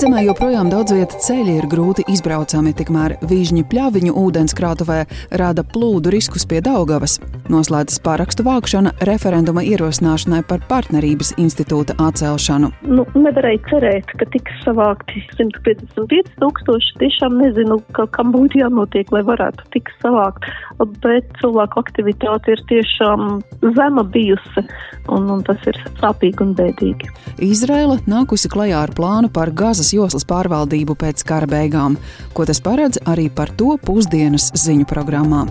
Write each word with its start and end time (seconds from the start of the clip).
Vidzemē 0.00 0.22
joprojām 0.24 0.70
daudz 0.72 0.94
vietu 0.96 1.18
ceļi 1.20 1.58
ir 1.60 1.66
grūti 1.68 2.06
izbraucami, 2.08 2.70
tikmēr 2.72 3.18
Vīžņa 3.20 3.66
pļaviņu 3.68 4.14
ūdenskrātuvē 4.16 5.02
rada 5.36 5.60
plūdu 5.60 6.08
riskus 6.14 6.46
pie 6.48 6.62
Daugavas. 6.64 7.18
Noslēdzas 7.52 8.00
pārakstu 8.00 8.46
vākšana 8.46 8.94
referenduma 9.04 9.60
ierosināšanai 9.60 10.38
par 10.48 10.62
partnerības 10.70 11.34
institūta 11.42 11.98
atcelšanu. 12.00 12.70
Nu, 12.88 13.04
nevarēja 13.12 13.60
cerēt, 13.68 14.14
ka 14.16 14.24
tiks 14.32 14.62
savākti 14.64 15.20
155 15.34 16.32
tūkstoši. 16.40 16.96
Tiešām 17.02 17.36
nezinu, 17.42 17.76
ka, 17.92 18.08
kam 18.16 18.32
būtu 18.32 18.62
jānotiek, 18.62 19.12
lai 19.12 19.20
varētu 19.28 19.68
tikt 19.76 19.92
savākt, 20.00 20.48
bet 21.04 21.28
cilvēku 21.42 21.82
aktivitāte 21.84 22.56
ir 22.56 22.64
tiešām 22.72 23.42
zema 23.76 24.08
bijusi, 24.16 24.64
un, 25.12 25.28
un 25.36 25.44
tas 25.44 25.60
ir 25.68 25.76
sāpīgi 26.00 26.40
un 26.46 26.56
bēdīgi. 26.56 27.12
Izraela 27.44 28.00
nākusi 28.08 28.48
klajā 28.48 28.80
ar 28.86 28.96
plānu 28.96 29.28
par 29.28 29.52
gazas 29.52 29.89
Gāzes 29.90 29.98
joslas 29.98 30.26
pārvaldību 30.28 30.94
pēc 30.94 31.24
kara 31.26 31.48
beigām, 31.50 31.96
ko 32.34 32.46
tas 32.46 32.60
paredz 32.62 33.00
arī 33.10 33.26
par 33.28 33.50
to 33.58 33.74
pusdienas 33.82 34.52
ziņu 34.54 34.86
programmā. 34.86 35.42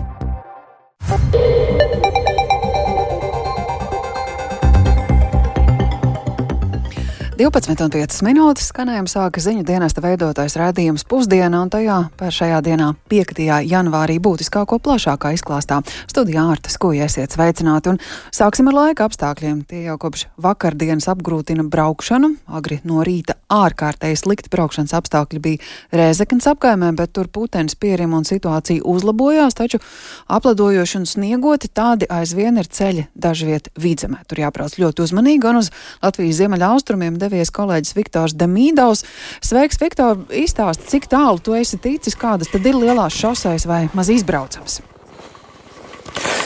12,5 7.40 8.20
minūtes 8.26 8.66
skanējuma 8.68 9.08
sāka 9.08 9.40
ziņu 9.40 9.62
dienesta 9.64 10.02
veidotais 10.04 10.58
rādījums 10.60 11.06
pusdiena, 11.08 11.62
un 11.64 11.70
tajā 11.72 11.94
par 12.20 12.34
šajā 12.36 12.58
dienā, 12.66 12.90
5. 13.08 13.38
janvārī, 13.64 14.18
būtiskāko 14.20 14.76
plašākā 14.84 15.30
izklāstā 15.38 15.78
studijā 16.10 16.42
ārtas, 16.52 16.76
ko 16.76 16.90
iesiet 16.92 17.32
sveicināti. 17.32 17.94
Un 17.94 18.00
sāksim 18.36 18.68
ar 18.68 18.76
laika 18.76 19.06
apstākļiem. 19.08 19.62
Tie 19.70 19.86
jau 19.86 19.96
kopš 20.02 20.26
vakardienas 20.36 21.08
apgrūtina 21.08 21.64
braukšanu. 21.64 22.34
Agri 22.60 22.82
no 22.84 23.00
rīta 23.08 23.38
ārkārtēji 23.48 24.20
slikti 24.20 24.52
braukšanas 24.52 24.92
apstākļi 25.00 25.40
bija 25.40 25.96
Rēzekens 25.96 26.44
apkaimē, 26.52 26.92
bet 26.98 27.14
tur 27.16 27.32
putenis 27.32 27.78
pierim 27.80 28.18
un 28.20 28.28
situācija 28.28 28.84
uzlabojās, 28.84 29.56
taču 29.56 29.80
apladojoši 30.28 31.00
un 31.00 31.08
sniegoti 31.08 31.72
tādi 31.72 32.04
aizvien 32.12 32.60
ir 32.60 32.68
ceļi 32.68 33.08
dažviet 33.16 33.72
vidzemē. 33.80 34.26
Tur 34.28 34.44
jābrauc 34.44 34.76
ļoti 34.76 35.08
uzmanīgi, 35.08 35.48
un 35.48 35.64
uz 35.64 35.72
Latvijas 36.04 36.42
ziemeļa 36.42 36.72
austrumiem 36.76 37.16
devies 37.30 37.54
kolēģis 37.54 37.96
Viktors 37.96 38.36
Demīdovs. 38.38 39.04
Sveiks, 39.46 39.80
Viktor! 39.80 40.24
Izstāsti, 40.34 40.88
cik 40.90 41.10
tālu 41.10 41.42
tu 41.42 41.56
esi 41.58 41.80
ticis, 41.80 42.18
kādas 42.18 42.50
tad 42.52 42.66
ir 42.66 42.78
lielās 42.78 43.16
šoseis 43.16 43.68
vai 43.70 43.86
maz 43.94 44.12
izbraucams? 44.12 44.80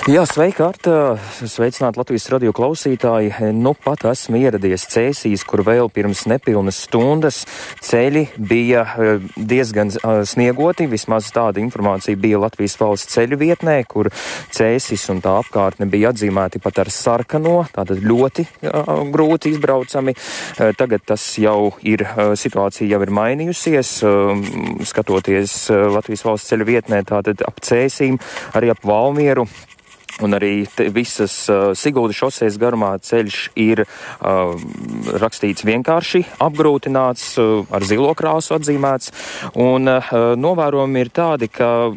Jā, 0.05 0.21
sveika, 0.29 0.67
Arta! 0.69 0.95
Sveicināti 1.49 1.97
Latvijas 1.97 2.27
radio 2.29 2.53
klausītāji! 2.53 3.31
Nu 3.57 3.71
pat 3.73 4.03
esmu 4.11 4.37
ieradies 4.37 4.83
Cēsīs, 4.93 5.47
kur 5.49 5.63
vēl 5.65 5.89
pirms 5.89 6.27
nepilnas 6.29 6.83
stundas 6.85 7.39
ceļi 7.81 8.27
bija 8.37 8.83
eh, 8.85 9.25
diezgan 9.33 9.95
eh, 9.95 10.19
sniegoti. 10.29 10.85
Vismaz 10.93 11.31
tāda 11.33 11.63
informācija 11.63 12.21
bija 12.21 12.43
Latvijas 12.43 12.77
valsts 12.83 13.17
ceļu 13.17 13.39
vietnē, 13.41 13.79
kur 13.89 14.11
Cēsīs 14.53 15.07
un 15.15 15.23
tā 15.25 15.39
apkārtne 15.41 15.89
bija 15.89 16.13
atzīmēti 16.13 16.61
pat 16.61 16.83
ar 16.85 16.93
sarkano, 16.93 17.57
tātad 17.73 18.05
ļoti 18.05 18.45
jā, 18.61 18.85
grūti 19.09 19.55
izbraucami. 19.55 20.13
Tagad 20.77 21.09
tas 21.15 21.25
jau 21.41 21.73
ir, 21.81 22.05
situācija 22.37 22.91
jau 22.93 23.01
ir 23.09 23.15
mainījusies, 23.23 23.97
skatoties 24.93 25.57
Latvijas 25.97 26.29
valsts 26.29 26.53
ceļu 26.53 26.69
vietnē, 26.75 27.01
tātad 27.09 27.41
ap 27.49 27.65
Cēsīm, 27.65 28.21
arī 28.53 28.75
ap 28.77 28.85
Valmieru. 28.85 29.49
Un 30.23 30.37
arī 30.37 30.63
visas 30.95 31.33
uh, 31.51 31.73
Sigūda 31.75 32.15
šoseis 32.15 32.55
garumā 32.61 32.93
ceļš 33.03 33.39
ir 33.59 33.83
uh, 33.83 34.53
rakstīts 35.19 35.65
vienkārši 35.67 36.21
apgrūtināts, 36.45 37.33
uh, 37.43 37.65
ar 37.75 37.83
zilo 37.83 38.13
krāsu 38.15 38.55
atzīmēts. 38.55 39.11
Un 39.59 39.91
uh, 39.91 40.13
novērojumi 40.39 41.03
ir 41.03 41.11
tādi, 41.15 41.49
ka 41.51 41.91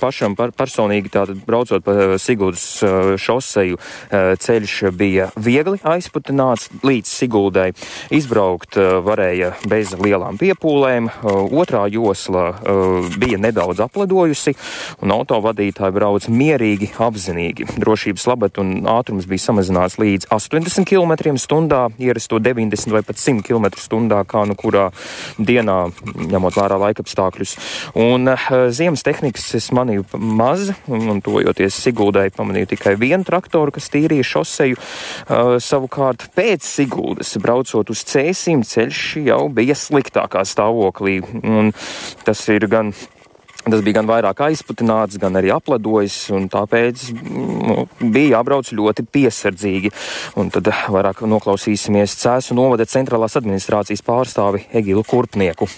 pašam 0.00 0.36
par, 0.36 0.52
personīgi 0.52 1.14
tātad 1.14 1.40
braucot 1.46 1.84
pa 1.86 2.18
Sigūdas 2.20 2.66
uh, 2.84 3.14
šoseju, 3.16 3.80
uh, 3.80 4.34
ceļš 4.36 4.76
bija 4.92 5.30
viegli 5.40 5.80
aizputināts 5.80 6.68
līdz 6.84 7.14
Sigūdai. 7.22 7.70
Izbraukt 8.12 8.76
uh, 8.76 8.98
varēja 9.06 9.54
bez 9.64 9.96
lielām 9.96 10.36
piepūlēm. 10.42 11.08
Uh, 11.08 11.48
otrā 11.62 11.86
josla 11.88 12.50
uh, 12.52 13.10
bija 13.16 13.40
nedaudz 13.40 13.80
apladojusi, 13.88 14.58
un 15.00 15.16
autovadītāji 15.16 15.96
brauc 15.96 16.28
mierīgi, 16.28 16.92
apzinīgi 17.00 17.61
svarīgi. 17.62 17.80
Drošības 17.82 18.26
labad 18.26 18.58
un 18.58 18.86
ātrums 18.86 19.26
bija 19.26 19.38
samazināts 19.38 19.98
līdz 19.98 20.28
80 20.30 20.84
km/h, 20.84 21.92
ierasto 21.98 22.38
90 22.38 22.92
vai 22.92 23.02
pat 23.02 23.16
100 23.16 23.42
km/h, 23.42 24.24
kā 24.26 24.46
nu 24.46 24.54
kurā 24.54 24.90
dienā, 25.38 25.92
ņemot 26.30 26.56
vērā 26.56 26.78
laikapstākļus. 26.78 27.56
Un 27.94 28.28
uh, 28.28 28.68
ziemas 28.70 29.02
tehnikas 29.02 29.54
es 29.54 29.70
manīju 29.72 30.04
maz, 30.18 30.72
un 30.88 31.20
tojoties 31.22 31.74
Siguldai 31.82 32.30
pamanīju 32.30 32.72
tikai 32.74 32.96
vienu 32.96 33.24
traktoru, 33.24 33.72
kas 33.72 33.90
tīrīja 33.92 34.24
šoseju. 34.24 34.76
Uh, 34.76 35.56
savukārt 35.62 36.30
pēc 36.36 36.62
Siguldas, 36.66 37.36
braucot 37.42 37.90
uz 37.90 38.04
cēsīm, 38.06 38.64
ceļš 38.66 39.02
jau 39.26 39.48
bija 39.52 39.76
sliktākā 39.78 40.44
stāvoklī. 40.46 41.20
Un 41.42 41.72
tas 42.24 42.46
ir 42.52 42.68
gan 42.70 42.92
Tas 43.62 43.78
bija 43.84 44.00
gan 44.00 44.08
vairāk 44.10 44.40
aizputināts, 44.42 45.20
gan 45.22 45.38
arī 45.38 45.52
apledojis, 45.54 46.16
un 46.34 46.48
tāpēc 46.50 47.04
nu, 47.14 47.84
bija 48.02 48.38
jābrauc 48.38 48.72
ļoti 48.74 49.04
piesardzīgi. 49.06 49.92
Un 50.40 50.50
tad 50.50 50.72
vairāk 50.90 51.22
noklausīsimies 51.30 52.16
Cēsu 52.18 52.58
novada 52.58 52.88
centrālās 52.90 53.38
administrācijas 53.38 54.02
pārstāvi 54.02 54.64
Egilu 54.74 55.06
Kurpnieku. 55.06 55.70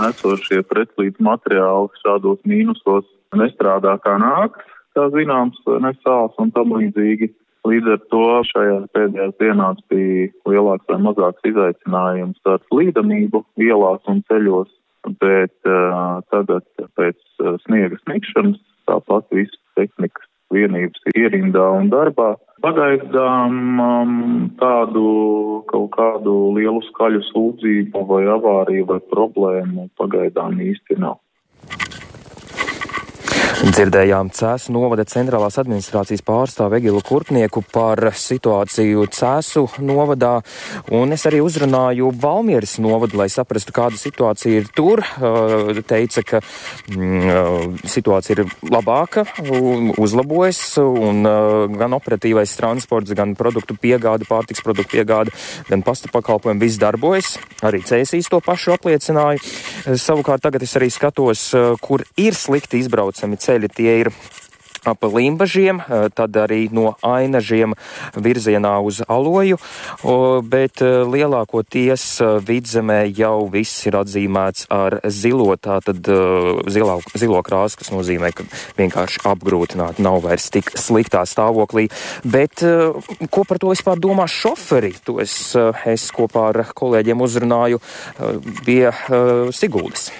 Esošie 0.00 0.62
pretlīdz 0.64 1.20
materiāli 1.20 1.92
šādos 2.00 2.40
mīnusos 2.48 3.04
nestrādā 3.36 3.98
kā 4.00 4.16
nāks, 4.20 4.64
kā 4.96 5.08
zināms, 5.12 5.60
nesāls 5.84 6.40
un 6.40 6.56
tam 6.56 6.72
līdzīgi. 6.78 7.34
Līdz 7.68 7.92
ar 7.94 8.00
to 8.10 8.26
šajās 8.48 8.86
pēdējās 8.96 9.36
dienās 9.38 9.82
bija 9.92 10.30
lielāks 10.50 10.88
vai 10.88 10.96
mazāks 11.04 11.44
izaicinājums 11.52 12.40
ar 12.48 12.64
slīdamību 12.72 13.44
ielās 13.62 14.08
un 14.10 14.24
ceļos 14.26 14.72
bet 15.22 15.70
tagad 16.30 16.66
pēc 16.98 17.18
sniega 17.64 17.98
sniegšanas 18.04 18.60
tāpat 18.86 19.26
visas 19.34 19.58
tehnikas 19.78 20.28
vienības 20.52 21.02
ir 21.10 21.18
ierindā 21.24 21.64
un 21.78 21.90
darbā. 21.92 22.34
Pagaidām 22.62 23.80
um, 23.82 24.12
tādu 24.60 25.04
kaut 25.70 25.90
kādu 25.96 26.34
lielu 26.58 26.82
skaļu 26.90 27.24
sūdzību 27.30 28.04
vai 28.10 28.22
avāriju 28.36 28.86
vai 28.92 29.00
problēmu 29.14 29.88
pagaidām 29.98 30.60
īsti 30.62 31.00
nav. 31.02 31.18
Dzirdējām 33.62 34.32
Cēsu 34.34 34.72
novada 34.74 35.04
centrālās 35.06 35.54
administrācijas 35.60 36.24
pārstāvu 36.26 36.80
Egilu 36.80 36.98
Kurpnieku 37.06 37.60
par 37.70 38.00
situāciju 38.18 39.04
Cēsu 39.14 39.62
novadā, 39.86 40.32
un 40.90 41.14
es 41.14 41.22
arī 41.30 41.38
uzrunāju 41.44 42.08
Valmieras 42.24 42.72
novadu, 42.82 43.20
lai 43.20 43.28
saprastu, 43.30 43.70
kāda 43.76 44.00
situācija 44.00 44.64
ir 44.64 44.66
tur. 44.74 45.04
Teica, 45.86 46.24
ka 46.26 46.40
mm, 46.90 47.86
situācija 47.86 48.40
ir 48.40 48.50
labāka, 48.66 49.22
uzlabojas, 49.94 50.64
un 50.82 51.22
gan 51.78 51.94
operatīvais 51.94 52.56
transports, 52.58 53.14
gan 53.14 53.36
produktu 53.38 53.78
piegāde, 53.78 54.26
pārtiks 54.26 54.66
produktu 54.66 54.96
piegāde, 54.96 55.36
gan 55.70 55.86
pasta 55.86 56.10
pakalpojumi 56.10 56.66
viss 56.66 56.82
darbojas. 56.82 57.36
Arī 57.62 57.84
Cēsīs 57.86 58.26
to 58.26 58.42
pašu 58.42 58.74
apliecināja. 58.74 59.38
Savukārt 59.94 60.42
tagad 60.42 60.66
es 60.66 60.74
arī 60.82 60.90
skatos, 60.90 61.46
kur 61.78 62.02
ir 62.18 62.34
slikti 62.34 62.82
izbraucami 62.82 63.38
ceļi 63.38 63.51
ceļi 63.52 63.68
tie 63.76 63.98
ir 64.06 64.16
ap 64.82 65.04
limbažiem, 65.06 65.78
tad 66.10 66.36
arī 66.42 66.64
no 66.74 66.96
ainažiem 67.06 67.76
virzienā 68.18 68.72
uz 68.82 68.98
aloju, 69.06 69.58
bet 70.50 70.82
lielākoties 70.82 72.06
vidzemē 72.42 73.04
jau 73.14 73.46
viss 73.52 73.86
ir 73.86 73.94
atzīmēts 74.00 74.66
ar 74.74 74.98
zilo, 75.06 75.54
tātad 75.54 76.02
zilā, 76.66 76.98
zilo 77.14 77.44
krāsu, 77.46 77.78
kas 77.78 77.92
nozīmē, 77.94 78.32
ka 78.34 78.48
vienkārši 78.80 79.22
apgrūtināt 79.30 80.02
nav 80.02 80.18
vairs 80.26 80.50
tik 80.50 80.74
sliktā 80.74 81.22
stāvoklī. 81.30 81.86
Bet 82.26 82.64
ko 83.30 83.46
par 83.46 83.62
to 83.62 83.70
vispār 83.76 84.02
domā 84.02 84.26
šoferi? 84.26 84.96
To 85.06 85.20
es, 85.22 85.54
es 85.86 86.10
kopā 86.10 86.50
ar 86.50 86.64
kolēģiem 86.74 87.22
uzrunāju 87.22 87.78
pie 88.66 88.82
Siguldas. 89.54 90.10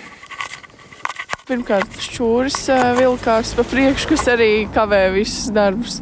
Pirmkārt, 1.53 1.99
šķūris 2.01 2.55
vilkās 2.97 3.51
pa 3.53 3.63
priekšu, 3.69 4.07
kas 4.15 4.23
arī 4.33 4.47
kavē 4.73 5.11
visus 5.13 5.51
darbus. 5.53 5.99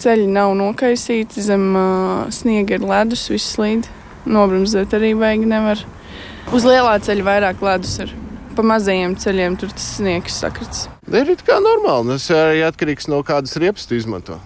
Ceļi 0.00 0.24
nav 0.32 0.54
nokaisīti, 0.56 1.42
zem 1.44 1.66
sniega 2.32 2.78
ir 2.78 2.86
ledus, 2.88 3.26
viss 3.28 3.50
slīd. 3.58 3.90
Nobremzēt 4.24 4.96
arī 4.96 5.10
baigi 5.20 5.50
nevar. 5.50 5.82
Uz 6.56 6.64
lielā 6.64 6.96
ceļa 7.04 7.28
vairāk 7.28 7.60
ledus 7.66 7.92
ir. 8.06 8.16
Pa 8.56 8.64
mazajiem 8.64 9.18
ceļiem 9.20 9.60
tur 9.60 9.76
tas 9.76 9.90
sniegs 9.98 10.40
sakrits. 10.40 10.86
Ir 11.12 11.34
kā 11.44 11.60
normāli, 11.60 12.16
tas 12.16 12.32
arī 12.32 12.64
atkarīgs 12.64 13.12
no 13.12 13.20
kādas 13.20 13.52
riepas 13.60 13.84
tu 13.84 14.00
izmanto. 14.00 14.40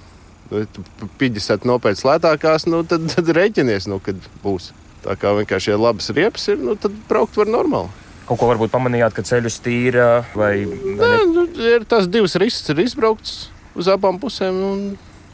Nu, 0.51 0.65
ja 0.65 0.71
tu 0.75 0.83
piģis 1.23 1.51
nopēc 1.63 2.03
lētākās, 2.11 2.67
nu, 2.67 2.83
tad, 2.83 3.07
tad 3.15 3.35
reķinies, 3.39 3.87
nu, 3.87 4.03
kad 4.03 4.19
būs. 4.43 4.73
Tā 5.07 5.15
kā 5.15 5.31
vienkārši 5.39 5.77
ir 5.77 5.83
labas 5.87 6.11
riepas, 6.11 6.51
ir, 6.51 6.59
nu, 6.59 6.75
tad 6.75 6.99
braukt 7.07 7.39
var 7.39 7.55
normāli. 7.55 8.10
Kaut 8.31 8.39
ko 8.39 8.47
varbūt 8.47 8.71
pamanījāt, 8.71 9.11
ka 9.17 9.25
ceļus 9.27 9.57
tīra 9.65 10.09
vai, 10.39 10.63
vai 10.63 11.09
Nē, 11.17 11.23
nu, 11.33 11.43
ir 11.67 11.83
tās 11.91 12.07
divas 12.07 12.37
risks, 12.39 12.71
ir 12.71 12.79
izbraukts 12.85 13.49
uz 13.75 13.91
abām 13.91 14.21
pusēm. 14.23 14.61
Un... 14.69 14.85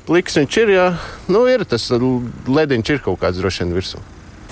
Pliks 0.08 0.38
viņš 0.38 0.56
ir, 0.62 0.70
jā, 0.72 0.86
nu, 1.28 1.42
ir 1.50 1.66
tas 1.68 1.84
lediņš, 1.92 2.92
ir 2.94 3.02
kaut 3.04 3.18
kāds 3.20 3.42
droši 3.42 3.66
vien 3.66 3.74
virsū. 3.76 4.00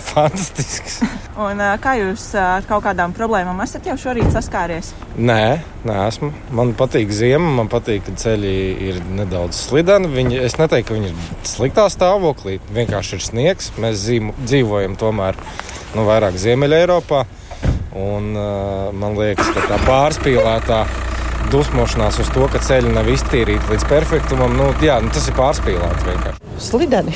Fantastisks. 0.04 0.98
Un, 1.46 1.62
kā 1.82 1.94
jūs 1.98 2.26
ar 2.38 2.66
kaut 2.68 2.84
kādām 2.84 3.14
problēmām 3.16 3.62
esat 3.64 3.88
jau 3.88 3.94
šorīt 3.98 4.28
saskāries? 4.34 4.92
Nē, 5.16 5.62
nē, 5.88 5.96
esmu. 6.04 6.28
Man 6.54 6.74
patīk 6.78 7.10
ziema, 7.16 7.48
man 7.56 7.70
patīk, 7.72 8.04
ka 8.06 8.14
ceļi 8.20 8.52
ir 8.90 9.00
nedaudz 9.16 9.58
slideni. 9.70 10.10
Viņi, 10.12 10.42
es 10.44 10.58
neteiktu, 10.60 10.90
ka 10.92 10.98
viņi 10.98 11.10
ir 11.14 11.48
sliktā 11.48 11.88
stāvoklī. 11.90 12.58
Vienkārši 12.76 13.16
ir 13.16 13.24
sniegs. 13.24 13.72
Mēs 13.80 14.04
dzīvojam 14.44 14.98
tomēr 15.00 15.40
nu, 15.96 16.04
vairāk 16.06 16.36
Ziemeļā 16.44 16.84
Eiropā. 16.84 17.24
Un, 17.94 18.32
uh, 18.34 18.90
man 18.90 19.14
liekas, 19.18 19.52
ka 19.54 19.68
tā 19.70 19.78
pārspīlētā 19.86 20.80
dusmošanās 21.52 22.18
uz 22.24 22.30
to, 22.34 22.48
ka 22.50 22.58
ceļi 22.64 22.90
nav 22.94 23.06
iztīrīti 23.12 23.70
līdz 23.70 23.86
perfektumam, 23.90 24.56
nu, 24.58 24.70
jā, 24.82 24.96
nu, 25.04 25.12
tas 25.14 25.28
ir 25.30 25.36
pārspīlēts 25.38 26.08
vienkārši. 26.08 26.54
Slideni, 26.64 27.14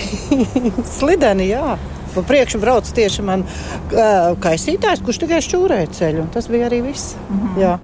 slideni, 0.99 1.51
jā. 1.51 1.75
Pa 2.15 2.25
priekšu 2.27 2.61
brauc 2.63 2.89
tieši 2.95 3.25
man 3.27 3.45
uh, 3.45 4.33
kaisītājs, 4.43 5.03
kurš 5.05 5.21
tikai 5.25 5.43
šķūrēja 5.45 5.91
ceļu. 5.99 6.31
Tas 6.35 6.49
bija 6.51 6.71
arī 6.71 6.81
viss. 6.87 7.17
Mm 7.29 7.43
-hmm. 7.43 7.61
Jā. 7.63 7.75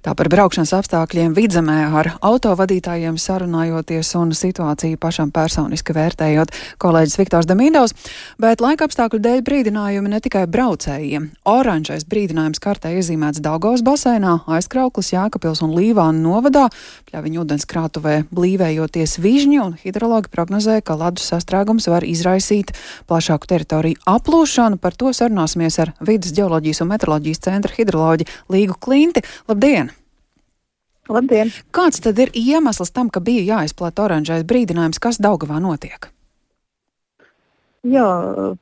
Tā 0.00 0.14
par 0.16 0.30
braukšanas 0.32 0.70
apstākļiem 0.78 1.34
vidzemē 1.36 1.74
ar 2.00 2.08
autovadītājiem 2.24 3.18
sarunājoties 3.20 4.14
un 4.16 4.30
situāciju 4.32 4.96
pašam 4.96 5.28
personiski 5.34 5.92
vērtējot 5.92 6.54
kolēģis 6.80 7.18
Viktors 7.20 7.48
Damīdovs, 7.50 7.92
bet 8.40 8.64
laika 8.64 8.88
apstākļu 8.88 9.20
dēļ 9.26 9.42
brīdinājumi 9.44 10.12
ne 10.14 10.20
tikai 10.24 10.46
braucējiem. 10.48 11.26
Oranžais 11.44 12.06
brīdinājums 12.08 12.62
kartē 12.64 12.94
iezīmēts 12.96 13.42
Daugavas 13.44 13.84
baseinā, 13.84 14.38
aizkrauklis 14.48 15.12
Jākapils 15.12 15.60
un 15.66 15.76
Līvāna 15.76 16.16
novadā, 16.24 16.64
pļaviņu 17.12 17.44
ūdenskrātuvē 17.44 18.16
blīvējoties 18.32 19.18
vižņi 19.20 19.60
un 19.66 19.76
hidrologi 19.84 20.32
prognozē, 20.32 20.78
ka 20.80 20.96
ledus 20.96 21.28
sastrēgums 21.28 21.90
var 21.92 22.08
izraisīt 22.08 22.72
plašāku 23.04 23.52
teritoriju 23.52 24.00
aplūšanu. 24.08 24.80
Par 24.80 24.96
to 24.96 25.12
sarunāsimies 25.12 25.76
ar 25.84 25.92
Vides 26.00 26.32
ģeoloģijas 26.40 26.86
un 26.86 26.92
meteoroloģijas 26.94 27.46
centra 27.50 27.76
hidroloģi 27.76 28.30
Līgu 28.48 28.80
Klinti. 28.80 29.28
Labdien! 29.50 29.89
Labdien! 31.10 31.48
Kāds 31.74 31.98
tad 32.04 32.20
ir 32.22 32.30
iemesls 32.38 32.92
tam, 32.94 33.08
ka 33.10 33.22
bija 33.24 33.42
jāizplata 33.56 34.04
oranžais 34.06 34.44
brīdinājums, 34.46 35.00
kas 35.02 35.18
Daugavā 35.18 35.58
notiek? 35.62 36.06
Jā, 37.82 38.10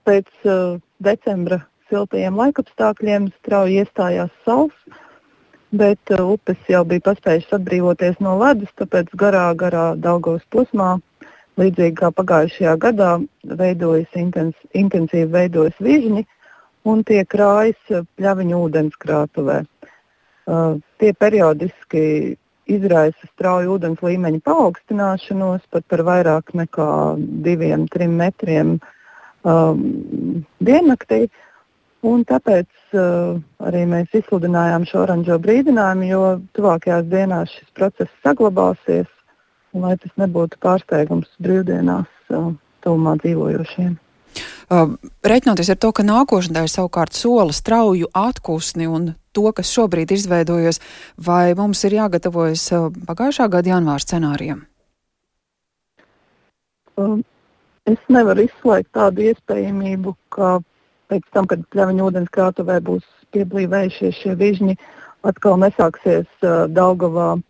pēc 0.08 0.28
uh, 0.46 0.78
decembra 1.04 1.60
siltajiem 1.90 2.38
laikapstākļiem 2.38 3.28
strauji 3.40 3.82
iestājās 3.82 4.32
sals, 4.46 4.72
bet 5.76 6.14
uh, 6.14 6.24
upes 6.38 6.72
jau 6.72 6.84
bija 6.88 7.04
paspējušas 7.10 7.58
atbrīvoties 7.58 8.20
no 8.24 8.38
ledus, 8.40 8.72
tāpēc 8.80 9.12
garā, 9.20 9.50
garā 9.58 9.90
Daugavas 10.00 10.46
posmā, 10.54 10.94
līdzīgi 11.60 11.98
kā 12.00 12.12
pagājušajā 12.16 12.76
gadā, 12.80 13.14
veidojas 13.60 14.16
intens, 14.16 14.56
intensīvi 14.72 15.28
veidojas 15.34 15.76
vižņi 15.84 16.24
un 16.88 17.04
tie 17.04 17.26
krājas 17.28 18.06
pļaviņu 18.16 18.62
ūdenskrātuvē. 18.68 19.64
Uh, 19.66 19.77
tie 20.98 21.12
periodiski 21.12 22.36
izraisa 22.68 23.28
strauju 23.32 23.76
ūdens 23.76 24.00
līmeņa 24.04 24.42
paaugstināšanos 24.46 25.64
pat 25.72 25.84
par 25.90 26.04
vairāk 26.06 26.54
nekā 26.56 26.88
diviem, 27.44 27.86
trim 27.92 28.16
metriem 28.20 28.76
um, 29.42 29.84
diennaktī. 30.60 31.26
Un 32.06 32.22
tāpēc 32.28 32.68
uh, 32.94 33.40
arī 33.66 33.82
mēs 33.90 34.12
izsludinājām 34.14 34.84
šo 34.86 35.02
oranžo 35.02 35.38
brīdinājumu, 35.42 36.10
jo 36.12 36.24
tuvākajās 36.54 37.08
dienās 37.10 37.50
šis 37.50 37.72
process 37.74 38.20
saglabāsies, 38.22 39.08
un 39.74 39.88
lai 39.88 39.96
tas 39.98 40.12
nebūtu 40.20 40.60
pārsteigums 40.62 41.32
brīvdienās 41.42 42.12
uh, 42.30 42.52
tuvumā 42.86 43.16
dzīvojošiem. 43.24 43.96
Uh, 44.68 44.94
Reiķinoties 45.26 45.72
ar 45.72 45.80
to, 45.80 45.90
ka 45.96 46.04
nākošanai 46.06 46.68
savukārt 46.70 47.16
sola 47.18 47.56
strauju 47.56 48.12
atpūsni 48.14 48.86
un 48.86 49.14
to, 49.32 49.46
kas 49.56 49.70
šobrīd 49.74 50.12
ir 50.12 50.20
izveidojies, 50.20 50.80
vai 51.16 51.54
mums 51.58 51.84
ir 51.88 51.98
jāgatavojas 51.98 52.64
uh, 52.76 52.88
pagājušā 53.08 53.48
gada 53.52 53.74
janvāra 53.74 54.04
scenārijam? 54.04 54.64
Um, 56.98 57.20
es 57.86 58.00
nevaru 58.10 58.48
izslēgt 58.48 58.90
tādu 58.96 59.28
iespējamību, 59.30 60.14
ka 60.34 60.58
pēc 61.12 61.26
tam, 61.34 61.46
kad 61.50 61.62
pļaviņu 61.72 62.08
ūdenskrātuvē 62.10 62.80
būs 62.84 63.04
pieblīvējušies 63.34 64.22
šie 64.22 64.34
vižņi, 64.40 64.78
atkal 65.28 65.60
nesāksies 65.62 66.26
uh, 66.42 66.66
Daugavā 66.72 67.30
uh, 67.36 67.42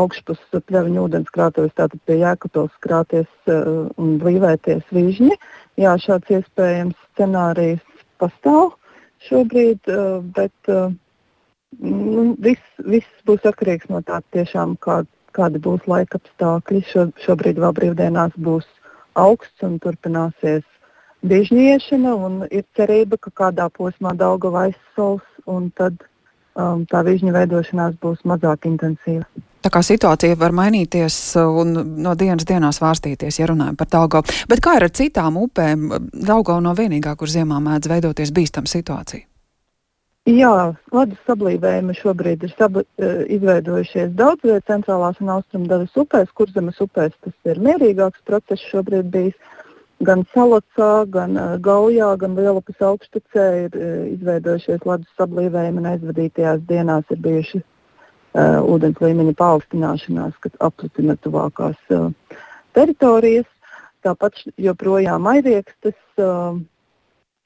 augšpus 0.00 0.40
pļaviņu 0.56 1.06
ūdenskrātuves, 1.06 1.76
tātad 1.78 2.02
pie 2.08 2.20
Jēkabils 2.22 2.74
krāties 2.84 3.30
uh, 3.50 3.86
un 4.00 4.18
blīvēties 4.22 4.90
vižņi. 4.94 5.38
Jā, 5.78 5.94
šāds 6.02 6.34
iespējams 6.40 6.98
scenārijs 7.12 8.04
pastāv 8.18 8.77
šobrīd, 9.26 9.90
bet 10.36 10.70
nu, 10.70 12.24
viss, 12.38 12.64
viss 12.78 13.22
būs 13.28 13.46
atkarīgs 13.48 13.90
no 13.92 14.00
tā, 14.06 14.20
tiešām, 14.34 14.76
kā, 14.84 15.02
kādi 15.36 15.60
būs 15.62 15.86
laika 15.90 16.20
apstākļi. 16.20 16.82
Šo, 16.90 17.08
šobrīd 17.24 17.60
vēl 17.62 17.74
brīvdienās 17.76 18.36
būs 18.36 18.66
augsts 19.18 19.66
un 19.66 19.78
turpināsies 19.82 20.64
biežņiešana, 21.26 22.14
un 22.14 22.44
ir 22.50 22.64
cerība, 22.78 23.18
ka 23.18 23.34
kādā 23.42 23.68
posmā 23.74 24.14
Daugava 24.18 24.68
aizsals, 24.68 25.26
un 25.46 25.70
tad 25.74 25.98
um, 26.54 26.84
tā 26.86 27.02
vižņu 27.06 27.34
veidošanās 27.34 27.98
būs 28.02 28.22
mazāk 28.28 28.68
intensīva. 28.70 29.26
Tā 29.68 29.72
kā 29.74 29.82
situācija 29.84 30.36
var 30.40 30.54
mainīties 30.56 31.14
un 31.36 31.74
no 32.00 32.14
dienas 32.16 32.46
dienā 32.48 32.70
svārstīties, 32.72 33.36
ja 33.36 33.50
runājam 33.50 33.74
par 33.76 33.90
Daugavu. 33.92 34.32
Bet 34.48 34.62
kā 34.64 34.78
ir 34.78 34.86
ar 34.86 34.94
citām 34.96 35.36
upēm? 35.36 35.90
Daugava 36.08 36.62
nav 36.64 36.78
vienīgā, 36.78 37.12
kur 37.20 37.28
ziemā 37.28 37.58
mēdz 37.60 37.90
veidoties 37.92 38.32
bīstama 38.32 38.72
situācija. 38.72 39.26
Jā, 40.32 40.54
ledus 40.96 41.20
sablīvējumi 41.28 41.98
šobrīd 42.00 42.48
ir 42.48 42.56
sabli, 42.56 42.86
eh, 42.96 43.20
izveidojušies 43.36 44.16
daudz 44.16 44.48
vietā 44.48 44.72
centrālās 44.72 45.20
un 45.20 45.36
austrumdaļas 45.36 46.00
upēs, 46.00 46.32
kur 46.32 46.48
zemes 46.56 46.80
upēs 46.80 47.12
tas 47.20 47.36
ir 47.44 47.60
mierīgāks 47.60 48.24
process 48.24 48.72
šobrīd 48.72 49.12
bijis. 49.12 49.36
Gan 50.00 50.24
Salacā, 50.32 51.04
gan 51.10 51.36
uh, 51.36 51.56
Gaujā, 51.58 52.14
gan 52.16 52.36
Lielupes 52.38 52.80
augštecē 52.80 53.48
ir 53.66 53.72
uh, 53.76 54.04
izveidojušies 54.16 54.86
ledus 54.86 55.16
sablīvējumi 55.18 55.82
un 55.82 55.90
aizvadītajās 55.92 56.64
dienās 56.68 57.04
ir 57.10 57.20
bijuši 57.20 57.66
uh, 58.38 58.58
ūdens 58.62 59.00
līmeņa 59.02 59.34
paaugstināšanās, 59.38 60.36
kas 60.44 60.54
apliecina 60.64 61.16
tuvākās 61.24 61.78
uh, 61.94 62.10
teritorijas. 62.76 63.48
Tāpat 64.06 64.38
joprojām 64.62 65.26
airiekstes, 65.26 65.98
uh, 66.22 66.58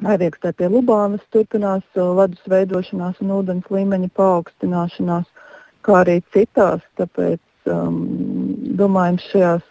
airiekstē 0.05 0.53
pie 0.59 0.69
Lubānas 0.73 1.25
turpinās 1.33 1.85
uh, 1.97 2.13
ledus 2.19 2.45
veidošanās 2.53 3.23
un 3.25 3.33
ūdens 3.39 3.73
līmeņa 3.73 4.13
paaugstināšanās, 4.19 5.29
kā 5.87 5.99
arī 6.03 6.21
citās. 6.35 6.85
Tāpēc 7.01 7.73
um, 7.73 8.03
domājam, 8.79 9.21
šajās 9.31 9.65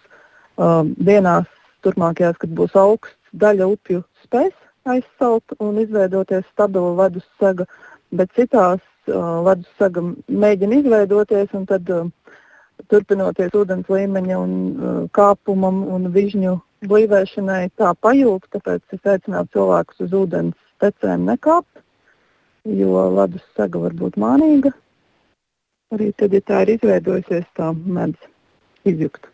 um, 0.57 0.95
dienās, 0.97 1.47
turpmākajās, 1.85 2.41
kad 2.41 2.57
būs 2.57 2.75
augsts, 2.77 3.17
daļa 3.31 3.69
upju 3.71 4.03
spēs 4.25 4.57
aizsalt 4.89 5.53
un 5.61 5.77
izveidoties 5.81 6.45
stabila 6.51 7.03
ledus 7.03 7.27
sega, 7.39 7.67
bet 8.09 8.31
citās 8.37 8.81
ledus 9.09 9.69
saga 9.79 10.03
mēģina 10.27 10.81
izveidoties, 10.81 11.53
un 11.57 11.65
tad 11.69 11.89
uh, 11.89 12.09
turpinoties 12.91 13.55
ūdens 13.57 13.89
līmeņa 13.89 14.41
un 14.41 14.53
uh, 14.53 14.99
kāpumam 15.15 15.83
un 15.95 16.11
vižņu 16.13 16.57
blīvēšanai 16.89 17.71
tā 17.77 17.93
pajūg, 18.01 18.45
tāpēc 18.53 18.97
es 18.97 19.09
aicinātu 19.13 19.57
cilvēkus 19.57 20.05
uz 20.07 20.15
ūdens 20.23 20.57
tecēm 20.81 21.25
nekāpt, 21.29 21.83
jo 22.65 23.07
ledus 23.17 23.45
saga 23.57 23.81
var 23.85 23.97
būt 23.97 24.17
mānīga. 24.21 24.73
Arī 25.91 26.11
tad, 26.17 26.33
ja 26.33 26.41
tā 26.47 26.63
ir 26.65 26.77
izveidojusies, 26.77 27.45
tā 27.57 27.73
mēdz 27.75 28.29
izjukt. 28.87 29.30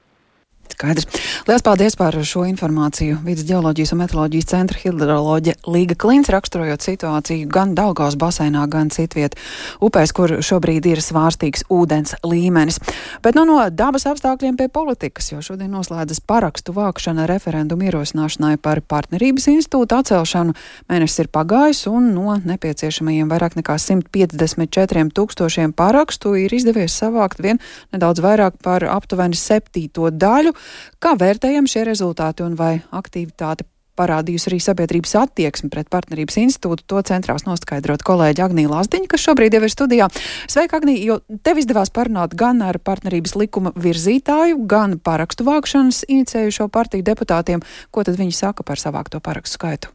Skaidrs. 0.78 1.08
Lielas 1.48 1.64
paldies 1.66 1.96
par 1.98 2.14
šo 2.22 2.44
informāciju. 2.46 3.16
Vides 3.26 3.48
ģeoloģijas 3.50 3.96
un 3.96 4.00
meteoroloģijas 4.04 4.48
centra 4.52 4.78
hidroloģe 4.78 5.56
Līga 5.66 5.96
Klints 5.98 6.30
raksturojot 6.30 6.84
situāciju 6.86 7.48
gan 7.50 7.72
Daugaus 7.74 8.14
baseinā, 8.14 8.68
gan 8.70 8.92
citviet 8.94 9.34
upēs, 9.82 10.14
kur 10.14 10.36
šobrīd 10.46 10.86
ir 10.86 11.02
svārstīgs 11.02 11.66
ūdens 11.74 12.14
līmenis. 12.22 12.78
Bet 13.26 13.34
nu 13.40 13.48
no 13.50 13.56
dabas 13.74 14.06
apstākļiem 14.06 14.60
pie 14.60 14.68
politikas, 14.70 15.32
jo 15.32 15.42
šodien 15.42 15.74
noslēdzas 15.74 16.22
parakstu 16.30 16.78
vākšana 16.78 17.26
referendumu 17.32 17.90
ierosināšanai 17.90 18.60
par 18.62 18.84
partnerības 18.86 19.50
institūtu 19.56 19.98
atcelšanu. 19.98 20.54
Mēnesis 20.94 21.24
ir 21.26 21.32
pagājis 21.34 21.88
un 21.90 22.12
no 22.14 22.38
nepieciešamajiem 22.38 23.34
vairāk 23.34 23.58
nekā 23.58 23.80
154 23.82 25.10
tūkstošiem 25.18 25.74
parakstu 25.74 26.38
ir 26.38 26.54
izdevies 26.54 27.02
savākt 27.02 27.42
vien 27.42 27.58
nedaudz 27.90 28.22
vairāk 28.22 28.62
par 28.62 28.86
aptuveni 28.94 29.42
septīto 29.42 30.14
daļu. 30.14 30.54
Kā 31.00 31.16
vērtējam 31.20 31.68
šie 31.70 31.86
rezultāti 31.88 32.46
un 32.46 32.56
vai 32.60 32.78
aktivitāte 32.92 33.68
parādījusi 33.98 34.52
arī 34.52 34.60
sabiedrības 34.64 35.16
attieksmi 35.24 35.72
pret 35.74 35.90
partnerības 35.94 36.38
institūtu. 36.44 36.86
To 36.88 37.02
centrās 37.08 37.48
noskaidrot 37.48 38.06
kolēģi 38.08 38.44
Agnija 38.46 38.72
Lazdiņa, 38.72 39.10
kas 39.12 39.26
šobrīd 39.26 39.58
jau 39.58 39.64
ir 39.66 39.74
studijā. 39.74 40.10
Sveika, 40.50 40.80
Agnija, 40.80 41.02
jo 41.04 41.40
tev 41.44 41.62
izdevās 41.62 41.92
parunāt 41.94 42.36
gan 42.38 42.62
ar 42.66 42.80
partnerības 42.80 43.36
likuma 43.40 43.74
virzītāju, 43.78 44.60
gan 44.70 44.98
parakstu 45.04 45.48
vākšanas 45.48 46.04
inicējušo 46.08 46.70
partiju 46.74 47.06
deputātiem. 47.08 47.64
Ko 47.92 48.06
tad 48.08 48.20
viņi 48.20 48.36
saka 48.36 48.66
par 48.68 48.82
savākto 48.82 49.22
parakstu 49.24 49.58
skaitu? 49.58 49.94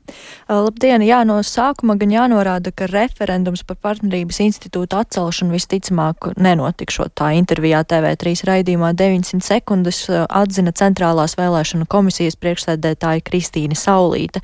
Labdien! 0.51 1.05
Jā, 1.07 1.23
no 1.29 1.39
sākuma 1.47 1.97
gan 2.01 2.13
jānorāda, 2.15 2.73
ka 2.75 2.89
referendums 2.91 3.65
par 3.67 3.79
partnerības 3.83 4.43
institūtu 4.47 4.99
atcelšanu 4.99 5.55
visticamāk 5.55 6.33
nenotikšot. 6.41 7.15
Tā 7.19 7.33
intervijā 7.39 7.83
TV3 7.89 8.35
raidījumā 8.49 8.93
900 8.99 9.47
sekundes 9.47 10.05
atzina 10.11 10.73
centrālās 10.77 11.37
vēlēšanu 11.39 11.89
komisijas 11.91 12.39
priekšsēdētāja 12.41 13.25
Kristīna 13.27 13.79
Saulīte. 13.93 14.41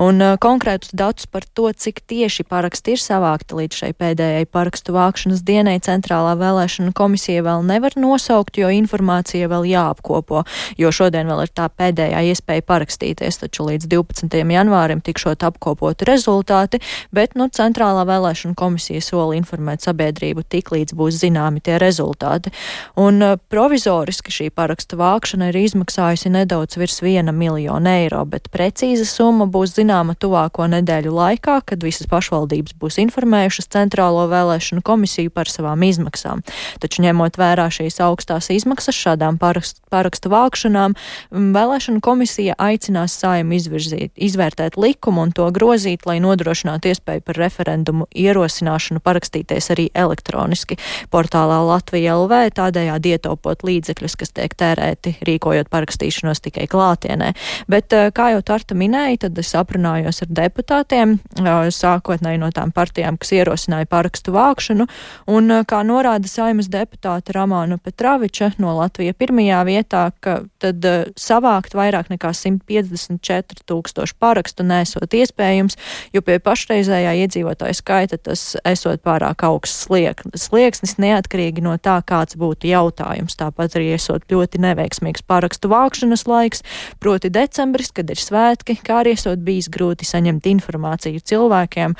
Un 0.00 0.20
konkrētus 0.42 0.92
datus 0.96 1.28
par 1.30 1.46
to, 1.56 1.70
cik 1.72 2.02
tieši 2.10 2.44
paraksti 2.48 2.96
ir 2.96 3.00
savākti 3.00 3.56
līdz 3.56 3.78
šai 3.80 3.90
pēdējai 3.96 4.46
parakstu 4.52 4.94
vākšanas 4.96 5.42
dienai, 5.46 5.78
centrālā 5.84 6.34
vēlēšana 6.40 6.92
komisija 6.96 7.44
vēl 7.46 7.64
nevar 7.68 7.96
nosaukt, 8.00 8.58
jo 8.60 8.68
informācija 8.74 9.48
vēl 9.50 9.68
jāapkopo, 9.70 10.44
jo 10.80 10.92
šodien 10.92 11.30
vēl 11.30 11.44
ir 11.46 11.52
tā 11.56 11.68
pēdējā 11.72 12.20
iespēja 12.32 12.66
parakstīties, 12.68 13.40
taču 13.44 13.68
līdz 13.70 13.88
12. 13.88 14.36
janvārim 14.56 15.00
tikšot 15.04 15.46
apkopoti 15.48 16.08
rezultāti, 16.08 16.82
bet, 17.14 17.36
nu, 17.40 17.48
centrālā 17.48 18.04
vēlēšana 18.08 18.58
komisija 18.58 19.00
sola 19.04 19.38
informēt 19.38 19.86
sabiedrību 19.86 20.44
tik 20.50 20.74
līdz 20.74 20.96
būs 20.98 21.22
zināmi 21.22 21.64
tie 21.64 21.78
rezultāti. 21.80 22.52
Un 23.00 23.22
provizoriski 23.48 24.34
šī 24.34 24.50
parakstu 24.52 25.00
vākšana 25.00 25.50
ir 25.52 25.60
izmaksājusi 25.62 26.32
nedaudz 26.34 26.76
virs 26.80 27.00
viena 27.04 27.32
miljona 27.32 27.96
eiro, 28.02 28.24
bet 28.28 28.50
precīza 28.90 29.06
summa 29.06 29.46
būs 29.46 29.76
zināma 29.76 30.16
tuvāko 30.18 30.66
nedēļu 30.66 31.12
laikā, 31.14 31.60
kad 31.62 31.82
visas 31.82 32.08
pašvaldības 32.10 32.74
būs 32.74 32.98
informējušas 32.98 33.68
Centrālo 33.70 34.26
vēlēšanu 34.26 34.82
komisiju 34.82 35.30
par 35.30 35.46
savām 35.46 35.82
izmaksām. 35.86 36.42
Taču 36.82 37.04
ņemot 37.04 37.38
vērā 37.38 37.68
šīs 37.70 38.00
augstās 38.02 38.50
izmaksas 38.50 38.96
šādām 38.98 39.38
parakstu, 39.38 39.80
parakstu 39.90 40.32
vākšanām, 40.32 40.96
vēlēšanu 41.30 42.00
komisija 42.02 42.56
aicinās 42.58 43.14
saimu 43.14 43.54
izvirzīt, 43.60 44.10
izvērtēt 44.16 44.74
likumu 44.76 45.22
un 45.22 45.30
to 45.30 45.46
grozīt, 45.54 46.02
lai 46.06 46.18
nodrošinātu 46.18 46.90
iespēju 46.90 47.22
par 47.22 47.38
referendumu 47.38 48.08
ierosināšanu 48.10 49.04
parakstīties 49.06 49.70
arī 49.70 49.86
elektroniski 49.94 50.80
portālā 51.14 51.60
Latvija 51.62 52.16
LV, 52.18 52.42
tādējādi 52.58 53.14
ietaupot 53.14 53.62
līdzekļus, 53.62 54.18
kas 54.18 54.34
tiek 54.34 54.58
tērēti 54.58 55.14
rīkojot 55.22 55.70
parakstīšanos 55.70 56.42
tikai 56.42 56.66
klātienē. 56.70 57.32
Bet, 57.70 57.94
kā 58.16 58.32
jau 58.34 58.42
Tarta 58.50 58.79
minēja, 58.80 59.26
tad 59.26 59.38
es 59.42 59.52
aprunājos 59.58 60.22
ar 60.24 60.32
deputātiem, 60.40 61.18
sākotnēji 61.36 62.40
no 62.40 62.50
tām 62.54 62.72
partijām, 62.74 63.18
kas 63.20 63.34
ierosināja 63.36 63.88
parakstu 63.90 64.34
vākšanu, 64.34 64.86
un 65.30 65.56
kā 65.68 65.82
norāda 65.86 66.30
saimas 66.30 66.70
deputāta 66.72 67.34
Ramāna 67.36 67.78
Petraviča 67.82 68.54
no 68.62 68.74
Latvija 68.78 69.14
pirmajā 69.16 69.60
vietā, 69.68 70.04
ka 70.24 70.40
tad 70.62 70.86
savākt 71.20 71.76
vairāk 71.76 72.10
nekā 72.12 72.32
154 72.36 73.66
tūkstoši 73.68 74.16
parakstu 74.20 74.66
nesot 74.66 75.14
iespējams, 75.20 75.76
jo 76.14 76.24
pie 76.24 76.38
pašreizējā 76.42 77.16
iedzīvotāja 77.24 77.76
skaita 77.76 78.18
tas 78.30 78.56
esot 78.68 79.02
pārāk 79.06 79.44
augsts 79.46 79.86
slieksnis 79.86 80.96
neatkarīgi 81.00 81.64
no 81.64 81.76
tā, 81.82 81.98
kāds 82.06 82.38
būtu 82.40 82.70
jautājums. 82.70 83.36
Tāpat 83.40 83.78
arī 83.78 83.92
esot 83.96 84.26
ļoti 84.30 84.60
neveiksmīgs 84.62 85.24
parakstu 85.26 85.70
vākšanas 85.72 86.26
laiks, 86.30 86.64
proti 87.02 87.30
decembris, 87.32 87.92
kad 87.94 88.10
ir 88.12 88.20
svētki, 88.20 88.69
kā 88.86 89.00
arī 89.02 89.14
esot 89.18 89.42
bijis 89.44 89.70
grūti 89.72 90.08
saņemt 90.08 90.46
informāciju 90.50 91.24
cilvēkiem 91.32 91.96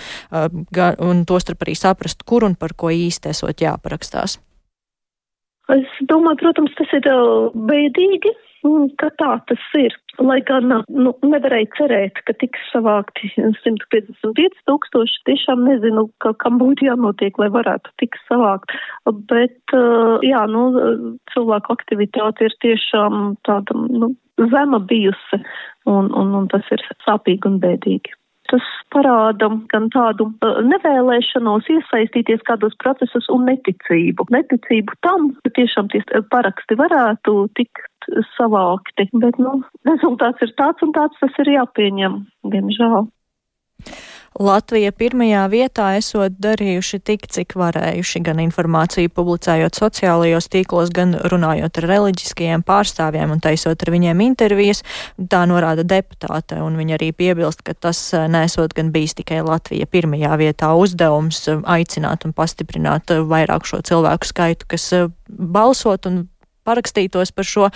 un 1.07 1.25
tostarp 1.29 1.67
arī 1.67 1.75
saprast, 1.79 2.25
kur 2.29 2.47
un 2.49 2.55
par 2.59 2.77
ko 2.77 2.93
īsti 2.95 3.35
esot 3.35 3.65
jāparakstās. 3.65 4.39
Es 5.71 5.91
domāju, 6.11 6.41
protams, 6.41 6.73
tas 6.79 6.93
ir 6.99 7.07
bēdīgi, 7.55 8.33
ka 9.01 9.11
tā 9.21 9.33
tas 9.49 9.67
ir. 9.79 9.95
Lai 10.21 10.41
gan 10.45 10.67
nu, 10.69 11.13
nevarēja 11.25 11.69
cerēt, 11.79 12.19
ka 12.27 12.35
tiks 12.43 12.61
savākti 12.75 13.31
155 13.37 14.59
tūkstoši, 14.69 15.23
tiešām 15.31 15.63
nezinu, 15.69 16.09
ka, 16.21 16.35
kam 16.43 16.59
būtu 16.61 16.89
jānotiek, 16.91 17.39
lai 17.41 17.49
varētu 17.55 17.95
tiks 18.03 18.21
savākt. 18.29 18.75
Bet, 19.31 19.77
jā, 20.27 20.43
nu, 20.51 20.67
cilvēku 21.33 21.77
aktivitāte 21.79 22.51
ir 22.51 22.59
tiešām 22.67 23.39
tāda, 23.49 23.79
nu, 23.89 24.13
zema 24.53 24.81
bijusi, 24.93 25.43
un, 25.91 26.11
un, 26.17 26.35
un 26.41 26.49
tas 26.53 26.67
ir 26.75 26.83
sāpīgi 27.07 27.51
un 27.51 27.61
bēdīgi 27.63 28.17
tas 28.51 28.67
parāda 28.91 29.49
gan 29.71 29.89
tādu 29.95 30.27
uh, 30.43 30.59
nevēlēšanos 30.67 31.69
iesaistīties 31.71 32.43
kādos 32.49 32.75
procesos 32.83 33.29
un 33.33 33.47
neticību. 33.47 34.27
Neticību 34.35 34.97
tam, 35.07 35.31
ka 35.45 35.55
tiešām 35.59 35.91
tie 35.93 36.03
paraksti 36.35 36.79
varētu 36.81 37.37
tikt 37.59 38.11
savākti, 38.35 39.07
bet, 39.23 39.39
nu, 39.39 39.61
rezultāts 39.87 40.43
ir 40.47 40.55
tāds 40.59 40.83
un 40.87 40.95
tāds 40.97 41.23
tas 41.23 41.41
ir 41.45 41.55
jāpieņem, 41.55 42.21
diemžēl. 42.55 43.07
Latvija 44.39 44.93
pirmajā 44.95 45.41
vietā 45.51 45.89
esot 45.99 46.37
darījuši 46.39 47.01
tik, 47.03 47.25
cik 47.35 47.57
varējuši, 47.59 48.21
gan 48.23 48.39
informāciju 48.39 49.11
publicējot 49.11 49.75
sociālajos 49.81 50.47
tīklos, 50.53 50.93
gan 50.95 51.17
runājot 51.33 51.81
ar 51.83 51.87
reliģiskajiem 51.91 52.63
pārstāvjiem 52.63 53.35
un 53.35 53.43
taisot 53.43 53.83
ar 53.83 53.91
viņiem 53.91 54.23
intervijas. 54.23 54.85
Tā 55.19 55.43
norāda 55.51 55.83
deputāte, 55.83 56.61
un 56.63 56.79
viņa 56.79 56.97
arī 57.01 57.11
piebilst, 57.11 57.65
ka 57.67 57.75
tas 57.75 58.05
eh, 58.15 58.29
nesot 58.31 58.77
gan 58.79 58.95
bijis 58.95 59.19
tikai 59.19 59.43
Latvija 59.43 59.91
pirmajā 59.91 60.39
vietā 60.39 60.71
uzdevums 60.79 61.43
eh, 61.51 61.59
aicināt 61.67 62.25
un 62.25 62.37
pastiprināt 62.37 63.11
eh, 63.11 63.27
vairāk 63.27 63.67
šo 63.67 63.83
cilvēku 63.83 64.31
skaitu, 64.31 64.71
kas 64.71 64.93
balsot 65.27 66.07
un 66.07 66.23
parakstītos 66.67 67.33
par 67.37 67.49
šo, 67.49 67.69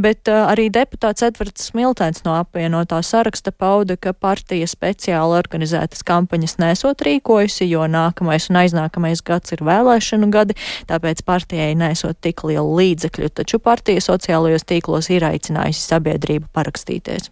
bet 0.00 0.30
uh, 0.30 0.46
arī 0.52 0.68
deputāts 0.72 1.24
Edvards 1.26 1.68
Smiltēns 1.70 2.24
no 2.26 2.36
apvienotā 2.40 3.00
saraksta 3.06 3.52
pauda, 3.52 3.96
ka 3.96 4.12
partija 4.12 4.68
speciāli 4.70 5.38
organizētas 5.38 6.04
kampaņas 6.08 6.58
nesot 6.62 7.04
rīkojusi, 7.06 7.68
jo 7.70 7.86
nākamais 7.90 8.48
un 8.52 8.62
aiznākamais 8.62 9.24
gads 9.26 9.54
ir 9.56 9.64
vēlēšanu 9.66 10.30
gadi, 10.32 10.58
tāpēc 10.90 11.24
partijai 11.26 11.72
nesot 11.78 12.18
tik 12.22 12.44
lielu 12.48 12.78
līdzekļu, 12.80 13.32
taču 13.42 13.62
partija 13.62 14.02
sociālajos 14.04 14.66
tīklos 14.68 15.10
ir 15.12 15.26
aicinājusi 15.28 15.86
sabiedrību 15.86 16.50
parakstīties. 16.54 17.30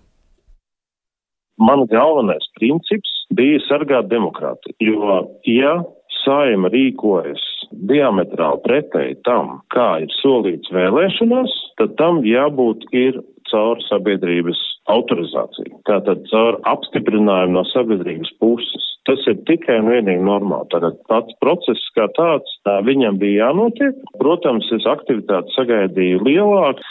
Man 1.60 1.84
galvenais 1.90 2.46
princips 2.56 3.10
bija 3.36 3.60
sargāt 3.66 4.08
demokrātiju, 4.08 4.76
jo, 4.80 5.16
ja 5.44 5.74
saima 6.22 6.70
rīkojas 6.72 7.42
diametrāli 7.70 8.62
pretēji 8.64 9.18
tam, 9.26 9.60
kā 9.74 10.02
ir 10.04 10.12
solīts 10.20 10.72
vēlēšanās, 10.74 11.54
tad 11.80 11.96
tam 12.00 12.22
jābūt 12.26 12.86
ir 12.96 13.20
caur 13.50 13.80
sabiedrības 13.88 14.58
autorizāciju. 14.90 15.80
Tātad 15.88 16.22
caur 16.30 16.58
apstiprinājumu 16.70 17.58
no 17.58 17.64
sabiedrības 17.70 18.32
puses. 18.42 18.86
Tas 19.08 19.22
ir 19.30 19.38
tikai 19.48 19.80
un 19.80 19.90
vienīgi 19.90 20.22
normāli. 20.26 20.68
Tātad 20.74 20.98
pats 21.10 21.36
process 21.42 21.82
kā 21.96 22.06
tāds, 22.18 22.52
tā 22.68 22.78
viņam 22.86 23.18
bija 23.22 23.48
jānotiek. 23.48 23.96
Protams, 24.20 24.68
es 24.76 24.86
aktivitāti 24.88 25.54
sagaidīju 25.56 26.22
lielāku. 26.26 26.84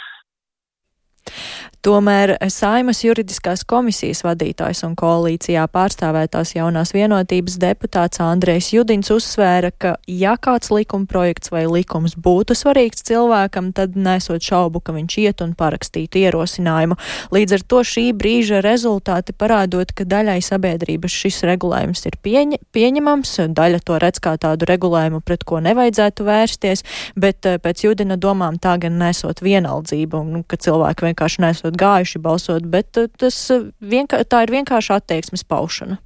Tomēr 1.80 2.34
Saimas 2.52 2.98
juridiskās 3.00 3.62
komisijas 3.64 4.18
vadītājs 4.20 4.82
un 4.84 4.92
koalīcijā 5.00 5.62
pārstāvētās 5.72 6.52
jaunās 6.52 6.90
vienotības 6.92 7.54
deputāts 7.62 8.20
Andrejs 8.20 8.68
Judins 8.74 9.08
uzsvēra, 9.14 9.70
ka 9.72 9.94
ja 10.04 10.34
kāds 10.36 10.68
likuma 10.74 11.08
projekts 11.08 11.48
vai 11.48 11.62
likums 11.64 12.18
būtu 12.20 12.52
svarīgs 12.58 13.00
cilvēkam, 13.08 13.70
tad 13.72 13.96
nesot 13.96 14.44
šaubu, 14.44 14.82
ka 14.84 14.92
viņš 14.92 15.16
iet 15.22 15.40
un 15.40 15.54
parakstītu 15.56 16.20
ierosinājumu. 16.20 16.98
Līdz 17.32 17.56
ar 17.56 17.64
to 17.72 17.80
šī 17.92 18.04
brīža 18.12 18.60
rezultāti 18.66 19.32
parādot, 19.32 19.96
ka 19.96 20.04
daļai 20.04 20.36
sabiedrības 20.44 21.16
šis 21.22 21.40
regulējums 21.48 22.04
ir 22.10 22.20
pieņ 22.20 22.58
pieņemams, 22.76 23.34
daļa 23.56 23.80
to 23.88 23.96
redz 24.04 24.20
kā 24.20 24.34
tādu 24.36 24.68
regulējumu, 24.68 25.22
pret 25.24 25.48
ko 25.48 25.62
nevajadzētu 25.64 26.28
vērsties, 26.28 26.84
bet 27.16 27.48
eh, 27.48 27.56
pēc 27.56 27.86
Judina 27.88 28.20
domām 28.20 28.60
tā 28.60 28.76
gan 28.84 29.00
nesot 29.00 29.40
vienaldzību, 29.40 30.20
un, 30.20 30.44
ka 30.44 30.60
cilvēki 30.60 31.08
vienkārši 31.08 31.46
nesot 31.48 31.69
esot 31.70 31.78
gājuši 31.78 32.20
balsot, 32.20 32.70
bet 32.70 32.96
uh, 32.98 33.08
tas 33.18 33.50
uh, 33.50 33.70
vienkā, 33.80 34.24
tā 34.24 34.44
ir 34.44 34.50
vienkārši 34.58 34.96
attieksmes 34.98 35.44
paušana. 35.44 35.98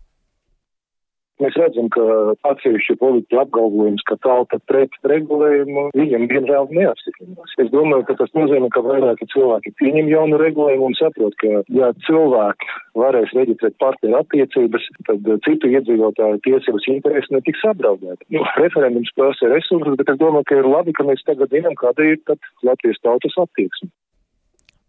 Mēs 1.43 1.57
redzam, 1.59 1.89
ka 1.91 2.01
atsevišķi 2.47 2.95
politiķi 3.01 3.39
apgalvojums, 3.41 4.05
ka 4.07 4.15
tauta 4.23 4.61
pret 4.71 4.93
regulējumu, 5.03 5.89
viņam 5.99 6.29
diemžēl 6.31 6.69
neapstiprinās. 6.71 7.57
Es 7.59 7.73
domāju, 7.73 8.05
ka 8.07 8.15
tas 8.21 8.31
nozīmē, 8.39 8.69
ka 8.71 8.85
vairāki 8.87 9.27
cilvēki 9.33 9.73
pieņem 9.83 10.13
jaunu 10.13 10.39
regulējumu 10.39 10.87
un 10.93 10.95
saprot, 10.95 11.35
ka 11.43 11.65
ja 11.75 11.91
cilvēki 12.07 12.71
varēs 13.03 13.35
reģistrēt 13.35 13.75
partneru 13.83 14.21
attiecības, 14.21 14.87
tad 15.11 15.27
citu 15.49 15.73
iedzīvotāju 15.75 16.39
tiesības 16.47 16.87
intereses 16.95 17.35
netiks 17.35 17.67
apdraudēti. 17.67 18.31
Nu, 18.39 18.47
referendums 18.63 19.11
prasa 19.19 19.51
resursus, 19.51 19.99
bet 19.99 20.15
es 20.15 20.23
domāju, 20.23 20.47
ka 20.53 20.63
ir 20.63 20.71
labi, 20.71 20.95
ka 20.95 21.11
mēs 21.11 21.27
tagad 21.27 21.51
zinām, 21.51 21.75
kāda 21.83 22.15
ir 22.15 22.23
Latvijas 22.63 23.03
tautas 23.03 23.35
attieksme. 23.43 23.91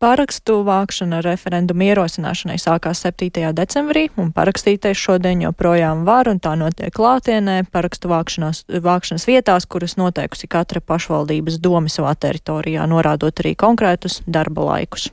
Parakstu 0.06 0.60
vākšana 0.62 1.18
referendumu 1.26 1.88
ierosināšanai 1.88 2.60
sākās 2.62 3.00
7. 3.02 3.48
decembrī, 3.58 4.04
un 4.22 4.30
parakstītais 4.36 5.00
šodien 5.02 5.42
joprojām 5.42 6.04
var, 6.06 6.30
un 6.30 6.38
tā 6.38 6.52
notiek 6.62 6.94
klātienē, 6.94 7.64
parakstu 7.74 8.12
vākšanas 8.14 9.26
vietās, 9.26 9.66
kuras 9.66 9.98
noteikusi 9.98 10.46
katra 10.46 10.86
pašvaldības 10.86 11.58
doma 11.58 11.90
savā 11.90 12.14
teritorijā, 12.14 12.86
norādot 12.86 13.42
arī 13.42 13.58
konkrētus 13.58 14.22
darba 14.30 14.70
laikus. 14.70 15.10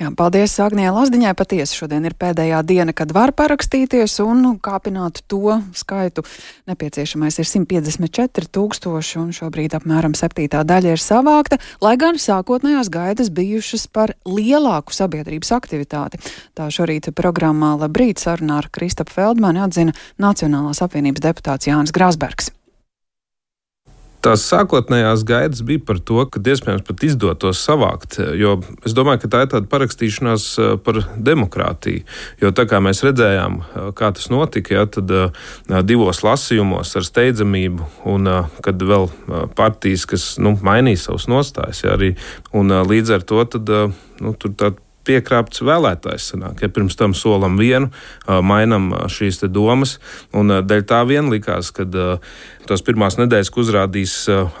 Jā, 0.00 0.10
paldies 0.16 0.54
Agnijai 0.62 0.92
Lazdiņai. 0.94 1.34
Patiesi 1.38 1.78
šodien 1.78 2.04
ir 2.08 2.16
pēdējā 2.18 2.60
diena, 2.66 2.94
kad 2.96 3.12
var 3.14 3.32
parakstīties 3.36 4.16
un 4.24 4.56
kāpināt 4.64 5.22
to 5.30 5.58
skaitu. 5.76 6.24
Nepieciešamais 6.70 7.38
ir 7.38 7.48
154 7.48 8.50
tūkstoši 8.54 9.20
un 9.22 9.30
šobrīd 9.36 9.76
apmēram 9.78 10.16
septītā 10.18 10.64
daļa 10.66 10.96
ir 10.96 11.02
savākta, 11.02 11.60
lai 11.84 11.94
gan 12.00 12.18
sākotnējās 12.20 12.90
gaidas 12.94 13.30
bijušas 13.34 13.86
par 13.94 14.16
lielāku 14.26 14.94
sabiedrības 14.94 15.54
aktivitāti. 15.56 16.22
Tā 16.58 16.68
šorīt 16.72 17.12
programmā 17.14 17.74
Labrīt 17.78 18.22
sarunā 18.22 18.62
ar 18.62 18.70
Kristapu 18.74 19.14
Feldmani 19.14 19.62
atzina 19.64 19.96
Nacionālās 20.18 20.82
apvienības 20.84 21.24
deputāts 21.24 21.70
Jānis 21.70 21.94
Grāsbergs. 21.94 22.52
Tās 24.24 24.40
sākotnējās 24.48 25.20
gaidas 25.28 25.60
bija 25.68 25.82
par 25.84 25.98
to, 26.00 26.22
ka 26.32 26.40
iespējams 26.40 26.84
pat 26.86 27.02
izdotos 27.04 27.60
savākt, 27.60 28.16
jo 28.40 28.54
es 28.88 28.94
domāju, 28.96 29.20
ka 29.20 29.28
tā 29.34 29.42
ir 29.44 29.50
tāda 29.52 29.68
parakstīšanās 29.68 30.46
eh, 30.56 30.70
par 30.80 31.02
demokrātiju. 31.28 32.06
Jo 32.40 32.52
tā 32.56 32.64
kā 32.70 32.80
mēs 32.84 33.02
redzējām, 33.04 33.58
eh, 33.60 33.90
kā 33.98 34.08
tas 34.16 34.30
notika, 34.32 34.78
ja, 34.78 34.86
tad 34.88 35.12
eh, 35.12 35.44
divos 35.84 36.22
lasījumos 36.24 36.94
ar 36.96 37.04
steidzamību, 37.04 37.90
un 38.14 38.30
kad 38.64 38.80
vēl 38.80 39.10
partijas, 39.58 40.06
kas 40.08 40.26
nu, 40.40 40.54
mainīja 40.64 41.02
savus 41.02 41.28
nostājas, 41.28 41.84
ja, 41.84 41.98
arī, 41.98 42.14
un 42.56 42.72
līdz 42.72 43.18
ar 43.18 43.28
to 43.28 43.44
tad, 43.56 43.68
nu, 44.24 44.32
tur 44.40 44.56
tā 44.56 44.72
piekrāpts 45.06 45.62
vēlētājs. 45.64 46.30
Sanāk. 46.34 46.64
Ja 46.64 46.72
pirms 46.72 46.96
tam 46.98 47.14
solam 47.16 47.58
vienu, 47.60 47.90
mainām 48.26 48.90
šīs 49.12 49.42
domas, 49.52 49.98
dēļ 50.32 50.84
tā 50.88 51.00
vien 51.08 51.28
likās, 51.32 51.70
ka 51.74 51.84
tās 52.64 52.80
pirmās 52.80 53.18
nedēļas 53.20 53.50
uzrādīs 53.60 54.12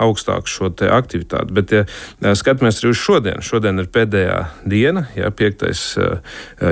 augstāku 0.02 0.50
šo 0.50 0.68
aktivitāti. 0.92 1.54
Bet, 1.56 1.72
ja 1.72 2.34
skatāmies 2.36 2.82
arī 2.82 2.92
uz 2.92 3.00
šodienu, 3.00 3.44
šodien 3.44 3.80
ir 3.80 3.88
pēdējā 3.92 4.38
diena, 4.68 5.06
ja, 5.16 5.30
5. 5.32 5.64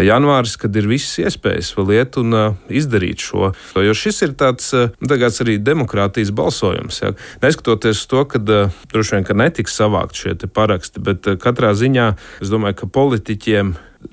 janvāris, 0.05 0.59
kad 0.61 0.77
ir 0.77 0.91
visas 0.91 1.17
iespējas 1.25 1.73
vēl 1.79 1.95
iet 1.97 2.19
un 2.21 2.37
izdarīt 2.69 3.25
šo. 3.25 3.53
Jo 3.81 3.95
šis 3.97 4.23
ir 4.27 4.37
tāds, 4.37 4.69
tāds 5.01 5.41
arī 5.45 5.57
demokrātijas 5.57 6.35
balsojums. 6.37 7.01
Ja. 7.01 7.15
Neskatoties 7.45 8.05
to, 8.11 8.27
ka 8.29 8.43
droši 8.43 9.17
vien 9.17 9.25
ka 9.29 9.37
netiks 9.39 9.79
savākt 9.81 10.21
šie 10.21 10.37
paraksti, 10.53 11.01
bet 11.01 11.33
katrā 11.41 11.73
ziņā 11.79 12.11
es 12.45 12.53
domāju, 12.53 12.83
ka 12.83 12.87
politiķiem 12.93 13.62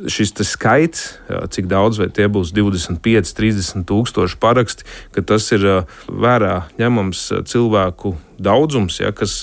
šis 0.07 0.33
skaits, 0.45 1.17
cik 1.49 1.67
daudz 1.69 1.99
vai 2.01 2.09
tie 2.13 2.27
būs 2.29 2.51
25, 2.53 3.33
30 3.35 3.85
tūkstoši 3.89 4.37
paraksti, 4.41 4.85
ka 5.15 5.23
tas 5.25 5.49
ir 5.55 5.65
vērā 6.07 6.69
ņemams 6.79 7.23
cilvēku 7.49 8.13
daudzums, 8.37 8.99
ja, 9.01 9.11
kas 9.15 9.39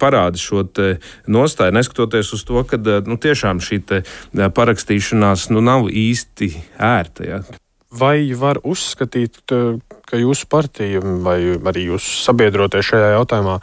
parāda 0.00 0.40
šo 0.40 0.64
nostāju, 1.28 1.76
neskatoties 1.76 2.32
uz 2.34 2.44
to, 2.48 2.64
ka 2.64 2.80
nu, 2.80 3.20
tiešām 3.20 3.60
šī 3.62 3.82
parakstīšanās 4.56 5.50
nu, 5.52 5.64
nav 5.64 5.90
īsti 5.92 6.52
ērta. 6.78 7.28
Ja. 7.28 7.42
Vai 7.88 8.34
var 8.36 8.58
uzskatīt, 8.68 9.38
ka 9.48 10.18
jūsu 10.20 10.44
partija 10.52 11.00
vai 11.24 11.38
arī 11.70 11.86
jūsu 11.86 12.18
sabiedrotie 12.26 12.82
šajā 12.84 13.14
jautājumā 13.14 13.54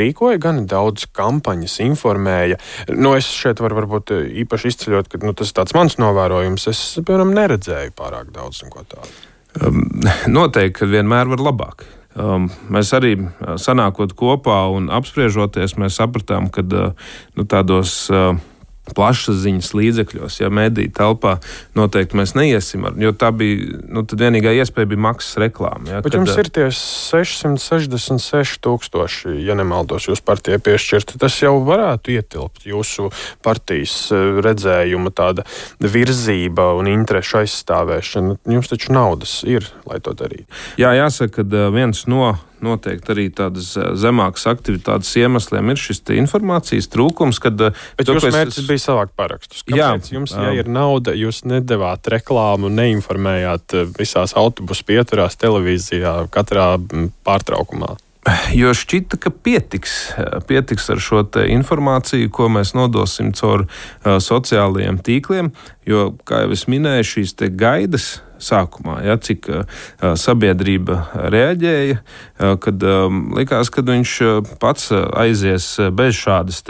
rīkoja 0.00 0.40
gan 0.42 0.64
daudz 0.66 1.06
kampaņas, 1.14 1.76
informēja? 1.86 2.58
Nu, 2.90 3.14
es 3.14 3.28
šeit 3.30 3.62
varu 3.62 3.78
varbūt 3.78 4.10
īpaši 4.42 4.72
izceļot, 4.72 5.12
ka 5.12 5.22
nu, 5.22 5.34
tas 5.38 5.54
ir 5.54 5.78
mans 5.78 5.94
novērojums. 6.02 6.66
Es, 6.72 6.82
piemēram, 6.98 7.30
neredzēju 7.38 7.94
pārāk 7.98 8.34
daudz 8.34 8.64
neko 8.66 8.82
tādu. 8.90 9.14
Um, 9.62 9.86
noteikti, 10.26 10.80
ka 10.80 10.90
vienmēr 10.90 11.30
var 11.30 11.46
labāk. 11.46 11.86
Um, 12.18 12.50
mēs 12.74 12.90
arī 12.98 13.14
sanākot 13.62 14.10
kopā 14.18 14.64
un 14.74 14.90
apspriežoties, 14.90 15.78
mēs 15.78 16.00
sapratām, 16.02 16.50
ka 16.50 16.66
uh, 16.66 17.10
nu, 17.38 17.46
tādos 17.46 18.00
uh, 18.10 18.34
plašsaziņas 18.96 19.70
līdzekļos, 19.76 20.38
ja 20.40 20.50
mediju 20.52 20.92
telpā 20.96 21.36
noteikti 21.78 22.18
mēs 22.18 22.34
neiesim. 22.38 22.86
Ar, 22.88 22.96
jo 23.00 23.12
tā 23.16 23.30
bija 23.36 23.80
nu, 23.88 24.04
vienīgā 24.08 24.54
iespēja, 24.60 24.90
bija 24.92 25.04
maksas 25.08 25.38
reklāma. 25.42 25.90
Ja, 25.90 26.02
Bet 26.04 26.12
kad, 26.12 26.20
jums 26.20 26.40
ir 26.40 26.50
tie 26.54 26.68
666 26.74 28.62
tūkstoši, 28.64 29.36
ja 29.46 29.56
nemaldos, 29.58 30.08
jūs 30.10 30.24
partijai 30.24 30.60
piešķirti. 30.64 31.18
Tas 31.20 31.38
jau 31.42 31.56
varētu 31.66 32.14
ietilpt 32.16 32.68
jūsu 32.68 33.10
partijas 33.44 33.96
redzējuma 34.44 35.12
tāda 35.14 35.46
virzība 35.82 36.70
un 36.78 36.90
interešu 36.92 37.42
aizstāvēšana. 37.42 38.38
Jums 38.58 38.72
taču 38.72 38.94
naudas 38.96 39.40
ir, 39.48 39.66
lai 39.88 40.00
to 40.04 40.14
darītu. 40.18 40.48
Jā, 40.80 40.94
jāsaka, 40.98 41.44
ka 41.44 41.68
viens 41.74 42.06
no 42.10 42.34
noteikti 42.64 43.12
arī 43.14 43.26
tādas 43.34 43.70
eh, 43.78 43.92
zemākas 43.98 44.46
aktivitātes 44.50 45.10
iemesliem 45.20 45.72
ir 45.72 45.80
šis 45.80 46.02
informācijas 46.16 46.90
trūkums. 46.92 47.40
Kad, 47.42 47.60
eh, 47.68 47.84
Bet 47.98 48.10
jūsu 48.12 48.32
mērķis 48.34 48.62
es... 48.62 48.68
bija 48.68 48.84
savākt 48.84 49.14
parakstus. 49.18 49.64
Kāpēc 49.68 50.10
jā, 50.10 50.16
jums, 50.16 50.34
ja 50.34 50.52
ir 50.56 50.70
nauda, 50.72 51.14
jūs 51.16 51.44
nedavāt 51.48 52.10
reklāmu, 52.12 52.72
neinformējāt 52.72 53.78
eh, 53.78 53.88
visās 53.98 54.36
autobusu 54.38 54.86
pieturās, 54.88 55.38
televīzijā, 55.40 56.20
katrā 56.34 56.74
pārtraukumā? 57.26 57.96
Jo 58.52 58.74
šķita, 58.76 59.16
ka 59.22 59.30
pietiks, 59.32 59.92
pietiks 60.50 60.90
ar 60.92 61.00
šo 61.00 61.22
informāciju, 61.48 62.28
ko 62.34 62.50
mēs 62.52 62.74
nodosim 62.76 63.30
caur 63.38 63.64
sociālajiem 64.04 64.98
tīkliem. 65.06 65.48
Jo, 65.88 66.10
kā 66.28 66.44
jau 66.44 66.54
es 66.56 66.66
minēju, 66.68 67.10
šīs 67.16 67.36
gaidas 67.56 68.18
sākumā, 68.42 69.00
ja, 69.06 69.16
cik 69.20 69.48
uh, 69.50 69.78
sabiedrība 70.18 71.00
reaģēja, 71.32 71.98
uh, 71.98 72.54
kad 72.62 72.84
um, 72.86 73.24
likās, 73.36 73.70
ka 73.74 73.82
viņš 73.86 74.14
pats 74.62 74.90
aizies 74.94 75.70
bez 75.94 76.18
šādas 76.18 76.62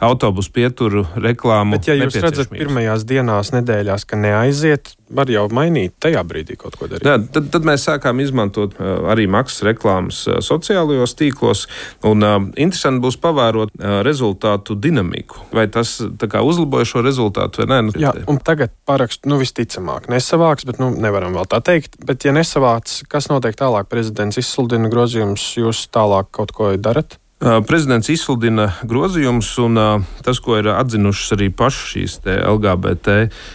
autobusu 0.00 0.52
pieturu 0.54 1.04
reklāmu. 1.16 1.78
Bet, 1.78 1.90
ja 1.90 1.98
jūs 1.98 2.18
redzat 2.22 2.52
pirmajās 2.52 3.04
dienās, 3.08 3.52
nedēļās, 3.56 4.06
ka 4.08 4.18
neaiziet, 4.20 4.94
var 5.10 5.30
jau 5.32 5.48
mainīt 5.52 5.96
tajā 6.02 6.22
brīdī 6.26 6.56
kaut 6.60 6.76
ko 6.78 6.86
darīt. 6.90 7.06
Jā, 7.06 7.18
tad, 7.34 7.50
tad 7.52 7.66
mēs 7.68 7.84
sākām 7.88 8.22
izmantot 8.22 8.76
uh, 8.78 9.10
arī 9.12 9.26
maksas 9.30 9.64
reklāmas 9.66 10.22
sociālajos 10.46 11.16
tīklos, 11.18 11.66
un 12.06 12.24
interesanti 12.56 13.02
būs 13.04 13.18
pavērot 13.20 13.74
rezultātu 14.06 14.76
dinamiku. 14.78 15.44
Vai 15.54 15.66
tas 15.72 15.98
kā, 16.20 16.42
uzlaboja 16.46 16.88
šo 16.88 17.04
rezultātu 17.04 17.64
vai 17.64 17.68
nē? 17.72 17.80
Nu, 17.88 17.96
Jā, 18.00 18.12
tagad 18.60 18.76
parakstu, 18.84 19.30
nu 19.32 19.38
visticamāk, 19.40 20.10
nesavāks, 20.12 20.66
bet 20.68 20.80
nu, 20.82 20.90
nevaram 20.92 21.32
vēl 21.32 21.48
tā 21.48 21.62
teikt. 21.64 21.96
Bet, 22.04 22.26
ja 22.28 22.34
nesavāc, 22.36 23.00
kas 23.08 23.30
notiek 23.32 23.56
tālāk? 23.56 23.88
Prezidents 23.88 24.36
izsludina 24.36 24.90
grozījumus, 24.92 25.46
jūs 25.56 25.86
tālāk 25.88 26.28
kaut 26.36 26.52
ko 26.52 26.74
darat? 26.76 27.16
Prezidents 27.40 28.10
izsludina 28.12 28.66
grozījumus, 28.84 29.48
un 29.64 29.80
tas, 30.20 30.42
ko 30.44 30.58
ir 30.60 30.68
atzinušas 30.74 31.32
arī 31.38 31.48
pašas 31.56 31.86
šīs 31.94 32.16
LGBT 32.26 33.14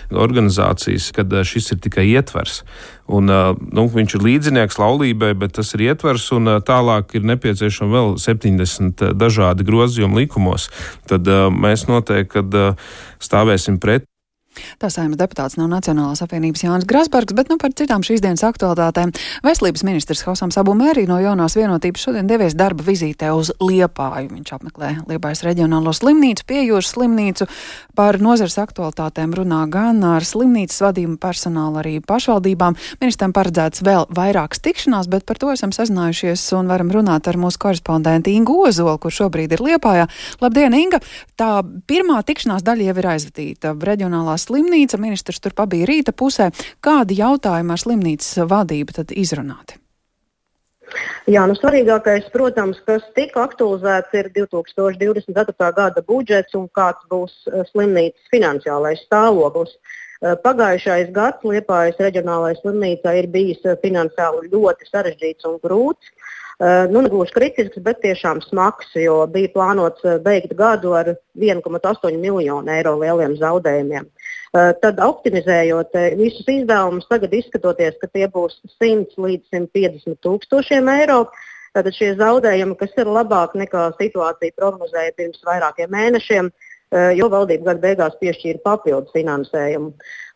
organizācijas, 0.09 1.11
kad 1.13 1.29
šis 1.45 1.75
ir 1.75 1.83
tikai 1.85 2.07
ietvers. 2.15 2.63
Un, 3.05 3.29
nu, 3.29 3.85
viņš 3.93 4.17
ir 4.17 4.25
līdzinieks 4.25 4.81
laulībai, 4.81 5.35
bet 5.37 5.53
tas 5.59 5.69
ir 5.77 5.85
ietvers, 5.91 6.25
un 6.33 6.55
tālāk 6.65 7.13
ir 7.13 7.29
nepieciešami 7.29 7.93
vēl 7.93 8.11
70 8.25 9.05
dažādi 9.13 9.69
grozījumi 9.69 10.23
likumos. 10.23 10.71
Tad 11.05 11.29
mēs 11.53 11.85
noteikti 11.85 12.73
stāvēsim 13.21 13.77
pret 13.77 14.09
Tā 14.81 14.89
saimnes 14.93 15.19
deputāts 15.19 15.57
no 15.59 15.67
Nacionālās 15.71 16.23
apvienības 16.25 16.65
Jānis 16.65 16.87
Grasbergs, 16.89 17.35
bet 17.35 17.51
nu 17.51 17.57
par 17.61 17.73
citām 17.77 18.03
šīs 18.05 18.23
dienas 18.23 18.43
aktualitātēm. 18.47 19.13
Veselības 19.45 19.85
ministrs 19.87 20.23
Hausams 20.27 20.57
Abu 20.61 20.75
Mērī 20.77 21.05
no 21.09 21.19
jaunās 21.21 21.57
vienotības 21.57 22.07
šodien 22.07 22.29
devies 22.29 22.55
darba 22.57 22.85
vizītē 22.85 23.31
uz 23.35 23.51
Liepāju. 23.61 24.31
Viņš 24.35 24.53
apmeklē 24.57 24.91
Liepājas 25.09 25.43
reģionālo 25.45 25.93
slimnīcu, 25.95 26.45
piejūras 26.49 26.93
slimnīcu. 26.95 27.47
Par 27.95 28.19
nozars 28.23 28.57
aktualitātēm 28.61 29.35
runā 29.37 29.61
gan 29.71 30.03
ar 30.07 30.25
slimnīcas 30.27 30.81
vadību 30.83 31.17
personālu, 31.21 31.79
arī 31.81 31.97
pašvaldībām. 32.03 32.77
Ministram 33.03 33.35
paredzēts 33.35 33.83
vēl 33.85 34.07
vairākas 34.15 34.63
tikšanās, 34.65 35.09
bet 35.11 35.27
par 35.27 35.39
to 35.41 35.51
esam 35.53 35.73
sazinājušies 35.75 36.43
un 36.59 36.71
varam 36.71 36.91
runāt 36.93 37.29
ar 37.31 37.39
mūsu 37.39 37.61
korespondentu 37.61 38.33
Ingu 38.33 38.57
Ozolu, 38.67 38.97
kur 39.01 39.13
šobrīd 39.15 39.55
ir 39.55 39.63
Liepājā. 39.63 40.09
Labdien, 40.43 40.75
Inga! 40.75 41.01
Tā 41.39 41.49
pirmā 41.87 42.21
tikšanās 42.23 42.63
daļa 42.63 42.89
jau 42.89 42.97
ir 43.01 43.07
aizvadīta. 43.11 43.73
Reģionālās 43.89 44.44
slimnīca, 44.45 45.01
ministrs 45.01 45.41
tur 45.43 45.55
pabija 45.57 45.89
rīta 45.89 46.13
pusē. 46.15 46.51
Kādi 46.85 47.17
jautājumi 47.21 47.75
ar 47.75 47.81
slimnīcas 47.81 48.45
vadību 48.49 48.99
tad 48.99 49.15
izrunāti? 49.15 49.81
Jā, 51.25 51.43
nu 51.49 51.55
svarīgākais, 51.57 52.29
protams, 52.33 52.77
kas 52.85 53.03
tika 53.17 53.43
aktualizēts, 53.47 54.13
ir 54.19 54.29
2024. 54.35 55.69
gada 55.75 56.03
budžets 56.05 56.55
un 56.57 56.67
kāds 56.77 57.01
būs 57.11 57.33
eh, 57.49 57.63
slimnīcas 57.71 58.29
finansiālais 58.33 59.01
stāvoklis. 59.07 59.73
Eh, 59.75 60.35
pagājušais 60.43 61.09
gads 61.15 61.43
Liepājas 61.43 61.97
reģionālajai 62.05 62.59
slimnīcai 62.61 63.15
ir 63.23 63.29
bijis 63.33 63.65
eh, 63.65 63.79
finansiāli 63.81 64.51
ļoti 64.53 64.91
sarežģīts 64.91 65.49
un 65.49 65.57
grūts. 65.65 66.13
Uh, 66.55 66.85
nu, 66.87 67.01
negluži 67.03 67.33
kritisks, 67.35 67.81
bet 67.83 67.97
tiešām 68.03 68.39
smags, 68.45 68.93
jo 68.95 69.17
bija 69.27 69.51
plānots 69.51 70.05
beigt 70.23 70.53
gadu 70.55 70.93
ar 70.95 71.09
1,8 71.35 72.15
miljonu 72.21 72.71
eiro 72.71 72.93
lieliem 73.01 73.35
zaudējumiem. 73.41 74.05
Uh, 74.07 74.69
tad, 74.79 75.01
optimizējot 75.03 75.97
visus 76.15 76.47
izdevumus, 76.47 77.09
tagad 77.11 77.35
izskatoties, 77.35 77.97
ka 77.99 78.07
tie 78.07 78.29
būs 78.31 78.61
100 78.77 79.19
līdz 79.19 79.51
150 79.51 80.21
tūkstošiem 80.23 80.87
eiro, 80.95 81.25
tad 81.75 81.91
šie 81.91 82.13
zaudējumi, 82.21 82.79
kas 82.79 82.95
ir 82.95 83.11
labāk 83.11 83.57
nekā 83.59 83.89
situācija 83.99 84.55
prognozēja 84.55 85.11
pirms 85.19 85.43
vairākiem 85.43 85.91
mēnešiem, 85.91 86.53
uh, 86.53 86.74
jo 87.17 87.29
valdība 87.31 87.71
gada 87.71 87.81
beigās 87.83 88.17
piešķīra 88.21 88.61
papildus 88.65 89.13
finansējumu. 89.15 89.93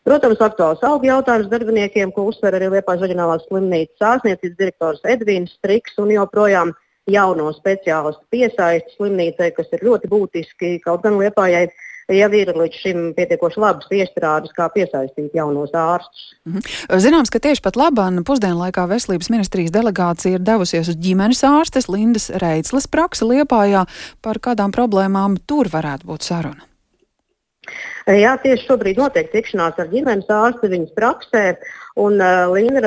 Protams, 0.08 0.40
aktuāls 0.40 0.82
algu 0.86 1.10
jautājums 1.10 1.50
darbiniekiem, 1.52 2.12
ko 2.16 2.26
uzsver 2.30 2.56
arī 2.56 2.70
Liepājas 2.72 3.04
reģionālās 3.04 3.44
slimnīcas 3.48 4.06
ārstniecības 4.12 4.56
direktors 4.58 5.04
Edvīns 5.04 5.52
Striks 5.58 5.98
un 6.00 6.14
joprojām 6.14 6.72
jauno 7.10 7.50
speciālistu 7.56 8.24
piesaisti 8.32 8.96
slimnīcai, 8.96 9.50
kas 9.56 9.68
ir 9.76 9.84
ļoti 9.86 10.10
būtiski. 10.10 10.72
Kaut 10.84 11.04
gan 11.04 11.18
Liepājai 11.20 11.66
jau 12.10 12.30
ir 12.36 12.52
līdz 12.56 12.78
šim 12.82 13.02
pietiekoši 13.16 13.62
labas 13.62 13.90
iestrādes, 13.94 14.54
kā 14.56 14.68
piesaistīt 14.74 15.36
jaunos 15.36 15.74
ārstus. 15.76 16.30
Mhm. 16.48 16.64
Zināms, 17.02 17.30
ka 17.32 17.42
tieši 17.42 17.62
pat 17.64 17.78
labāk 17.78 18.20
pusdienlaikā 18.26 18.86
veselības 18.90 19.30
ministrijas 19.30 19.74
delegācija 19.74 20.38
ir 20.38 20.46
devusies 20.46 20.88
uz 20.90 20.96
ģimenes 20.96 21.44
ārstes 21.46 21.90
Lindas 21.92 22.30
Reitsles 22.42 22.88
praksi 22.90 23.28
Liepājā. 23.28 23.86
Par 24.22 24.40
kādām 24.40 24.72
problēmām 24.72 25.38
tur 25.46 25.68
varētu 25.68 26.08
būt 26.08 26.26
saruna? 26.26 26.66
Jā, 28.08 28.32
tieši 28.40 28.64
šobrīd 28.66 28.98
notiek 28.98 29.28
tikšanās 29.30 29.78
ar 29.78 29.90
ģimenes 29.92 30.30
ārsti 30.32 30.70
viņas 30.72 30.94
praksē. 30.96 31.44
Un 32.00 32.16
uh, 32.22 32.48
Līna 32.50 32.80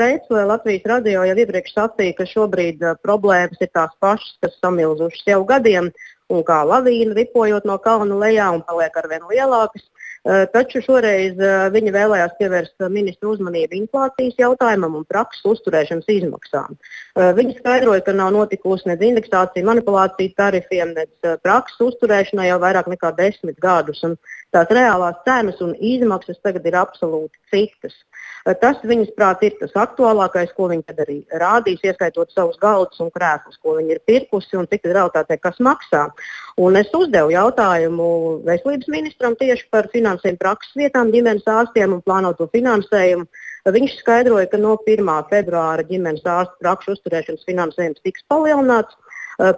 Reitsle 0.00 0.46
Latvijas 0.48 0.88
radio 0.88 1.24
jau 1.28 1.36
iepriekš 1.36 1.74
sacīja, 1.76 2.16
ka 2.18 2.26
šobrīd 2.26 2.82
uh, 2.82 2.96
problēmas 3.04 3.60
ir 3.60 3.70
tās 3.76 3.92
pašas, 4.02 4.34
kas 4.42 4.56
samilzušas 4.64 5.28
jau 5.28 5.42
gadiem, 5.46 5.92
un 6.32 6.44
kā 6.46 6.60
lavīna 6.66 7.16
ripojot 7.18 7.66
no 7.68 7.76
kalna 7.84 8.16
lejā 8.24 8.48
un 8.54 8.62
paliek 8.68 8.96
arvien 9.02 9.26
lielākas. 9.30 9.84
Uh, 10.24 10.46
taču 10.48 10.80
šoreiz 10.80 11.34
uh, 11.36 11.66
viņa 11.68 11.90
vēlējās 11.92 12.36
pievērst 12.38 12.84
ministru 12.88 13.34
uzmanību 13.34 13.76
inflācijas 13.76 14.38
jautājumam 14.40 14.94
un 14.96 15.04
prakses 15.04 15.44
uzturēšanas 15.50 16.08
izmaksām. 16.08 16.78
Viņa 17.14 17.58
skaidroja, 17.58 18.00
ka 18.06 18.14
nav 18.16 18.32
notikusi 18.34 18.88
nedz 18.88 19.04
indeksācija, 19.06 19.66
manipulācija 19.68 20.32
tarifiem, 20.34 20.94
nedz 20.96 21.36
prakses 21.44 21.78
uzturēšanai 21.84 22.48
jau 22.48 22.56
vairāk 22.62 22.88
nekā 22.90 23.12
desmit 23.18 23.60
gadus. 23.62 24.00
Tās 24.54 24.72
reālās 24.74 25.20
cenas 25.26 25.60
un 25.62 25.76
izmaksas 25.78 26.40
tagad 26.42 26.66
ir 26.66 26.78
absolūti 26.80 27.38
citas. 27.52 27.94
Tas 28.60 28.82
viņas 28.84 29.14
prāt 29.16 29.44
ir 29.46 29.54
tas 29.60 29.72
aktuālākais, 29.84 30.50
ko 30.56 30.66
viņi 30.72 30.84
tad 30.88 31.04
arī 31.06 31.20
rādīs, 31.40 31.84
ieskaitot 31.86 32.34
savus 32.34 32.58
galdus 32.60 33.00
un 33.00 33.12
krēslus, 33.14 33.60
ko 33.62 33.78
viņi 33.78 33.94
ir 33.94 34.02
pirkusi 34.04 34.58
un 34.58 34.66
cik 34.68 34.90
realitātē 34.90 35.38
kas 35.40 35.62
maksā. 35.62 36.08
Un 36.60 36.76
es 36.78 36.90
uzdevu 36.94 37.32
jautājumu 37.32 38.10
veselības 38.46 38.90
ministram 38.92 39.38
tieši 39.38 39.70
par 39.70 39.88
finansējumu 39.94 40.13
prakses 40.40 40.74
vietām 40.76 41.12
ģimenes 41.12 41.46
ārstiem 41.46 41.92
un 41.96 42.02
plānoto 42.02 42.48
finansējumu. 42.52 43.26
Viņš 43.64 43.96
skaidroja, 44.00 44.46
ka 44.50 44.58
no 44.58 44.76
1. 44.86 45.08
februāra 45.30 45.82
ģimenes 45.88 46.24
ārstu 46.24 46.54
prakšu 46.60 46.94
uzturēšanas 46.96 47.46
finansējums 47.48 48.04
tiks 48.04 48.22
palielināts. 48.28 48.94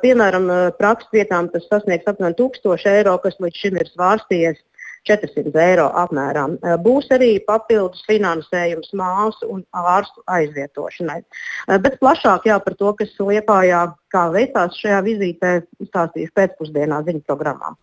Piemēram, 0.01 0.49
prakses 0.79 1.13
vietām 1.13 1.51
tas 1.53 1.67
sasniegs 1.69 2.09
apmēram 2.09 2.37
1000 2.39 2.87
eiro, 2.95 3.19
kas 3.19 3.37
līdz 3.43 3.61
šim 3.61 3.77
ir 3.77 3.91
svārstījies 3.91 4.63
400 5.07 5.63
eiro 5.63 5.87
apmērā. 6.03 6.45
Eh, 6.57 6.77
būs 6.83 7.09
arī 7.15 7.31
papildus 7.47 8.03
finansējums 8.09 8.93
māsu 8.99 9.49
un 9.55 9.65
ārstu 9.73 10.25
aizvietošanai. 10.27 11.21
Eh, 11.23 11.79
bet 11.79 12.01
plašāk 12.03 12.51
jā, 12.51 12.59
par 12.63 12.75
to, 12.75 12.93
kas 12.99 13.15
Liepājā 13.19 13.87
kā 14.13 14.27
veicās 14.35 14.79
šajā 14.83 15.01
vizītē, 15.07 15.53
stāstīšu 15.91 16.35
pēcpusdienā 16.37 17.03
ziņu 17.07 17.23
programmā. 17.27 17.75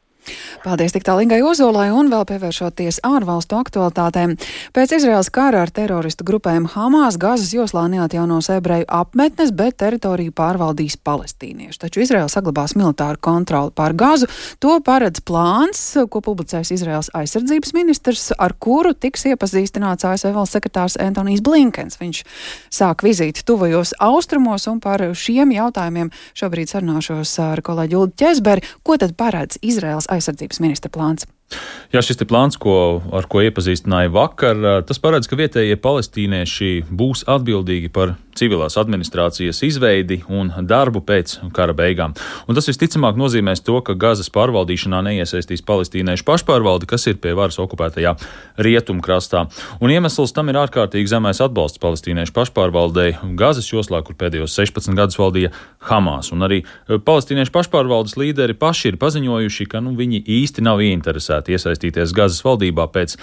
Paldies 0.61 0.93
tik 0.93 1.05
tālīgai 1.07 1.41
Ozolai 1.41 1.87
un 1.89 2.11
vēl 2.11 2.23
pievēršoties 2.29 2.99
ārvalstu 3.07 3.57
aktualitātēm. 3.57 4.35
Pēc 4.75 4.93
Izraels 4.99 5.31
kara 5.33 5.63
ar 5.65 5.71
teroristu 5.73 6.25
grupēm 6.27 6.67
Hamas 6.75 7.17
Gazas 7.17 7.49
joslā 7.55 7.87
neatjaunos 7.89 8.51
ebreju 8.53 8.85
apmetnes, 8.93 9.49
bet 9.55 9.79
teritoriju 9.81 10.33
pārvaldīs 10.37 10.99
palestīnieši. 11.01 11.79
Taču 11.85 12.03
Izraela 12.05 12.29
saglabās 12.31 12.75
militāru 12.77 13.17
kontroli 13.23 13.73
pār 13.73 13.95
Gazu. 13.97 14.29
To 14.63 14.77
paredz 14.85 15.23
plāns, 15.25 15.81
ko 16.13 16.21
publicēs 16.23 16.71
Izraels 16.75 17.09
aizsardzības 17.17 17.73
ministrs, 17.73 18.29
ar 18.37 18.53
kuru 18.53 18.93
tiks 18.93 19.25
iepazīstināts 19.33 20.05
ASV 20.07 20.35
valsts 20.37 20.59
sekretārs 20.59 20.99
Antonijs 21.01 21.41
Blinkens. 21.43 21.97
Viņš 22.01 22.23
sāk 22.73 23.03
vizīti 23.05 23.45
tuvajos 23.47 23.95
austrumos 24.03 24.69
un 24.69 24.79
par 24.83 25.01
šiem 25.17 25.55
jautājumiem 25.55 26.13
šobrīd 26.37 26.71
sarunāšos 26.71 27.35
ar 27.43 27.63
kolēģi 27.65 27.99
Ulu 27.99 28.13
Ķezberi. 28.19 28.65
Ko 28.83 28.99
tad 29.01 29.15
paredz 29.19 29.59
Izraels 29.63 30.09
aizsardzības 30.11 30.42
ministra 30.63 30.91
plāns? 30.93 31.27
Jā, 31.93 32.01
šis 32.01 32.23
plāns, 32.25 32.57
ko, 32.57 33.03
ar 33.13 33.27
ko 33.29 33.43
iepazīstināja 33.45 34.09
vakar. 34.13 34.57
Tas 34.89 34.97
paredz, 34.97 35.29
ka 35.29 35.37
vietējie 35.37 35.77
palestīnieši 35.77 36.71
būs 36.89 37.27
atbildīgi 37.29 37.91
par 37.93 38.15
civilās 38.33 38.79
administrācijas 38.81 39.61
izveidi 39.65 40.21
un 40.33 40.49
darbu 40.65 41.03
pēc 41.05 41.35
kara 41.53 41.75
beigām. 41.77 42.15
Un 42.49 42.57
tas 42.57 42.65
visticamāk 42.69 43.17
nozīmēs 43.19 43.61
to, 43.65 43.77
ka 43.85 43.93
Gazas 43.99 44.31
pārvaldīšanā 44.33 45.03
neiesaistīs 45.05 45.61
palestīniešu 45.67 46.25
pašpārvaldi, 46.27 46.89
kas 46.89 47.05
ir 47.11 47.19
pie 47.21 47.35
varas 47.37 47.59
okupētajā 47.61 48.15
rietumkrastā. 48.65 49.45
Un 49.77 49.93
iemesls 49.93 50.33
tam 50.33 50.49
ir 50.49 50.57
ārkārtīgi 50.63 51.13
zemais 51.13 51.43
atbalsts 51.45 51.81
palestīniešu 51.83 52.33
pašpārvaldei 52.33 53.13
Gazas 53.37 53.69
joslā, 53.69 54.01
kur 54.01 54.17
pēdējos 54.17 54.57
16 54.57 54.97
gadus 54.97 55.19
valdīja 55.21 55.53
Hamas. 55.91 56.31
Un 56.33 56.45
arī 56.49 56.63
palestīniešu 56.89 57.53
pašpārvaldes 57.53 58.17
līderi 58.17 58.57
paši 58.57 58.93
ir 58.93 58.99
paziņojuši, 59.01 59.69
ka 59.69 59.83
nu, 59.83 59.93
viņi 59.99 60.23
īsti 60.41 60.65
nav 60.65 60.81
ieinteresēti 60.81 61.42
varētu 61.43 61.53
iesaistīties 61.53 62.13
Gazas 62.15 62.43
valdībā 62.43 62.87
pēc 62.91 63.17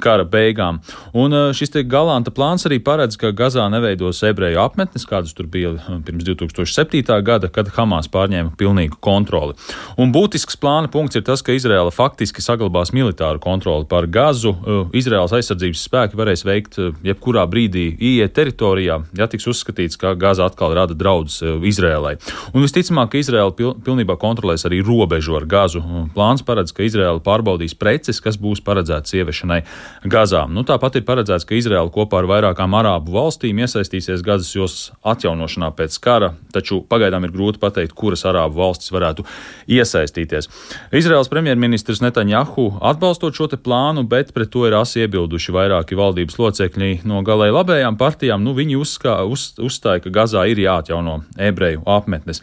kara 0.00 0.24
beigām. 0.24 0.80
Un 1.14 1.32
uh, 1.32 1.52
šis 1.52 1.72
galanta 1.88 2.30
plāns 2.30 2.66
arī 2.66 2.78
paredz, 2.82 3.16
ka 3.16 3.32
Gazā 3.32 3.68
neveidos 3.70 4.22
ebreju 4.22 4.60
apmetnes, 4.60 5.06
kādas 5.06 5.34
tur 5.34 5.46
bija 5.46 5.74
uh, 5.74 6.00
pirms 6.04 6.24
2007. 6.24 7.22
gada, 7.22 7.48
kad 7.48 7.68
Hamas 7.76 8.08
pārņēma 8.08 8.54
pilnīgu 8.56 9.00
kontroli. 9.00 9.54
Un 9.98 10.12
būtisks 10.12 10.56
plāna 10.56 10.90
punkts 10.90 11.16
ir 11.16 11.24
tas, 11.24 11.42
ka 11.42 11.52
Izraela 11.52 11.90
faktiski 11.90 12.42
saglabās 12.42 12.92
militāru 12.92 13.40
kontroli 13.40 13.86
pār 13.86 14.06
Gazu. 14.06 14.52
Uh, 14.52 14.86
Izraels 14.92 15.32
aizsardzības 15.32 15.86
spēki 15.88 16.18
varēs 16.18 16.44
veikt 16.44 16.78
jebkurā 17.02 17.46
brīdī 17.50 17.92
ieiet 17.98 18.34
teritorijā, 18.36 19.00
ja 19.16 19.28
tiks 19.30 19.48
uzskatīts, 19.50 19.98
ka 19.98 20.14
Gaza 20.14 20.46
atkal 20.46 20.74
rada 20.76 20.94
draudus 20.94 21.40
Izrēlai. 21.42 22.16
Un 22.52 22.64
visticamāk, 22.64 23.12
ka 23.12 23.20
Izraela 23.20 23.52
pilnībā 23.54 24.18
kontrolēs 24.20 24.66
arī 24.68 24.82
robežu 24.84 25.36
ar 25.38 25.46
Gazu. 25.48 25.82
Plāns 26.14 26.44
paredz, 26.46 26.74
ka 26.74 26.84
Izraela 26.86 27.22
pārbaudīs 27.22 27.51
pārbaudīs 27.52 27.76
preces, 27.76 28.20
kas 28.20 28.38
būs 28.40 28.62
paredzētas 28.64 29.12
ieviešanai 29.14 29.62
Gazā. 30.04 30.46
Nu, 30.48 30.64
tāpat 30.64 30.96
ir 30.96 31.04
paredzēts, 31.04 31.44
ka 31.44 31.54
Izraela 31.54 31.90
kopā 31.90 32.22
ar 32.22 32.28
vairākām 32.30 32.72
arābu 32.74 33.12
valstīm 33.12 33.58
iesaistīsies 33.62 34.22
Gazas 34.22 34.54
joslas 34.54 34.92
atjaunošanā 35.04 35.72
pēc 35.76 35.98
kara, 36.02 36.32
taču 36.52 36.82
pagaidām 36.82 37.24
ir 37.24 37.32
grūti 37.32 37.60
pateikt, 37.60 37.94
kuras 37.94 38.24
arābu 38.24 38.58
valstis 38.60 38.92
varētu 38.92 39.24
iesaistīties. 39.68 40.48
Izraels 40.92 41.28
premjerministrs 41.28 42.02
Netanjahu 42.02 42.78
atbalstot 42.80 43.34
šo 43.34 43.50
plānu, 43.52 44.06
bet 44.08 44.32
pret 44.32 44.50
to 44.50 44.66
ir 44.66 44.76
asi 44.78 45.02
iebilduši 45.04 45.52
vairāki 45.52 45.98
valdības 45.98 46.38
locekļi 46.38 47.02
no 47.04 47.22
galēji 47.22 47.56
labējām 47.56 47.98
partijām. 48.00 48.42
Nu, 48.42 48.54
viņi 48.56 48.78
uzskā, 48.80 49.20
uz, 49.28 49.52
uzstāja, 49.60 50.02
ka 50.04 50.12
Gazā 50.14 50.46
ir 50.48 50.62
jāatjauno 50.62 51.20
ebreju 51.36 51.82
apmetnes. 51.86 52.40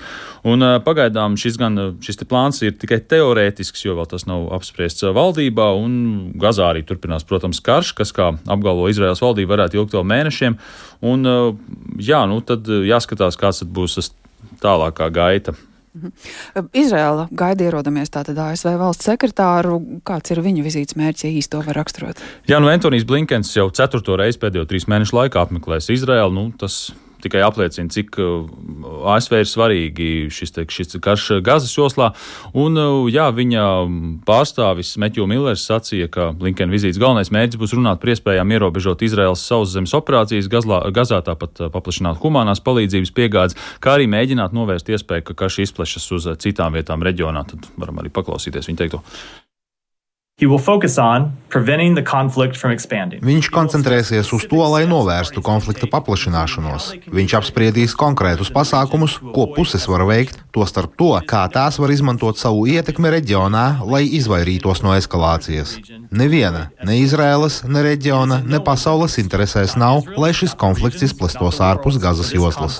Un, 0.47 0.63
pagaidām 0.85 1.37
šis, 1.39 1.57
gan, 1.59 1.79
šis 2.03 2.21
plāns 2.29 2.61
ir 2.63 2.75
tikai 2.79 2.99
teorētisks, 3.09 3.83
jo 3.85 3.95
vēl 3.97 4.07
tas 4.11 4.27
nav 4.29 4.49
apspriests 4.59 4.98
valdībā, 5.15 5.69
un 5.79 5.93
Gazā 6.39 6.69
arī 6.73 6.83
turpinās, 6.87 7.25
protams, 7.27 7.61
karš, 7.65 7.93
kas, 7.97 8.13
kā 8.15 8.31
apgalvo 8.49 8.89
Izraels 8.91 9.23
valdība, 9.23 9.55
varētu 9.55 9.79
ilgt 9.79 9.95
vēl 9.97 10.05
mēnešiem. 10.11 10.59
Un, 11.09 11.31
jā, 12.01 12.21
nu 12.29 12.41
tad 12.45 12.67
jāskatās, 12.67 13.39
kāds 13.39 13.63
tad 13.63 13.73
būs 13.75 13.99
tas 13.99 14.13
tālākā 14.63 15.09
gaita. 15.13 15.55
Mhm. 15.89 16.69
Izrēla 16.77 17.25
gaida 17.33 17.65
ierodamies 17.65 18.11
tātad 18.13 18.37
ASV 18.37 18.75
valsts 18.77 19.07
sekretāru. 19.09 19.79
Kāds 20.05 20.31
ir 20.31 20.41
viņa 20.45 20.63
vizītes 20.65 20.97
mērķis, 20.99 21.25
ja 21.25 21.31
īsti 21.39 21.53
to 21.55 21.61
var 21.65 21.79
raksturot? 21.81 22.21
Jā, 22.49 22.59
nu 22.61 22.69
Antonijs 22.69 23.07
Blinkens 23.09 23.51
jau 23.55 23.67
ceturto 23.73 24.17
reizi 24.19 24.39
pēdējo 24.41 24.67
trīs 24.69 24.85
mēnešu 24.91 25.17
laikā 25.17 25.47
apmeklēs 25.47 25.89
Izrēlu. 25.95 26.31
Nu, 26.35 26.45
tas 26.61 26.91
tikai 27.23 27.41
apliecina, 27.45 27.89
cik 27.91 28.19
uh, 28.21 28.47
ASV 29.13 29.39
ir 29.41 29.49
svarīgi 29.49 30.09
šis, 30.33 30.53
te, 30.55 30.65
šis 30.69 30.97
karš 31.03 31.39
Gazas 31.45 31.73
joslā. 31.75 32.11
Un, 32.53 32.77
uh, 32.79 33.09
jā, 33.11 33.29
viņa 33.35 33.65
pārstāvis 34.27 34.95
Metju 35.01 35.27
Millers 35.29 35.65
sacīja, 35.69 36.09
ka 36.11 36.29
Linkena 36.39 36.73
vizītes 36.73 37.01
galvenais 37.01 37.33
mērķis 37.35 37.59
būs 37.61 37.75
runāt 37.77 38.01
par 38.01 38.13
iespējām 38.15 38.55
ierobežot 38.55 39.03
Izraels 39.05 39.43
sauszemes 39.45 39.95
operācijas 39.97 40.49
Gazlā, 40.51 40.81
Gazā, 40.95 41.21
tāpat 41.25 41.65
uh, 41.65 41.73
paplašināt 41.73 42.21
humanās 42.23 42.63
palīdzības 42.65 43.13
piegādes, 43.15 43.59
kā 43.83 43.97
arī 43.97 44.09
mēģināt 44.11 44.55
novērst 44.55 44.93
iespēju, 44.95 45.29
ka 45.29 45.37
karš 45.43 45.61
izplešas 45.67 46.09
uz 46.17 46.31
citām 46.43 46.77
vietām 46.77 47.05
reģionā. 47.05 47.45
Tad 47.49 47.69
varam 47.79 48.01
arī 48.03 48.13
paklausīties 48.13 48.71
viņa 48.71 48.83
teikto. 48.85 49.03
Viņš 53.25 53.49
koncentrēsies 53.51 54.29
uz 54.35 54.45
to, 54.47 54.59
lai 54.71 54.85
novērstu 54.87 55.43
konflikta 55.43 55.89
paplašināšanos. 55.91 56.85
Viņš 57.11 57.35
apspriedīs 57.41 57.95
konkrētus 57.99 58.51
pasākumus, 58.55 59.17
ko 59.35 59.49
puses 59.55 59.87
var 59.91 60.05
veikt, 60.07 60.39
tostarp 60.55 60.93
to, 60.99 61.11
kā 61.27 61.41
tās 61.51 61.79
var 61.81 61.91
izmantot 61.91 62.39
savu 62.39 62.63
ietekmi 62.71 63.11
reģionā, 63.17 63.65
lai 63.83 64.05
izvairītos 64.19 64.83
no 64.85 64.95
eskalācijas. 64.95 65.75
Neviena, 66.11 66.69
ne 66.87 66.99
Izraēlas, 67.01 67.65
ne 67.67 67.83
reģiona, 67.89 68.39
ne 68.47 68.61
pasaules 68.63 69.19
interesēs 69.19 69.75
nav, 69.79 70.07
lai 70.15 70.31
šis 70.37 70.55
konflikts 70.55 71.03
izplestos 71.09 71.59
ārpus 71.59 71.99
Gazas 71.99 72.31
joslas. 72.35 72.79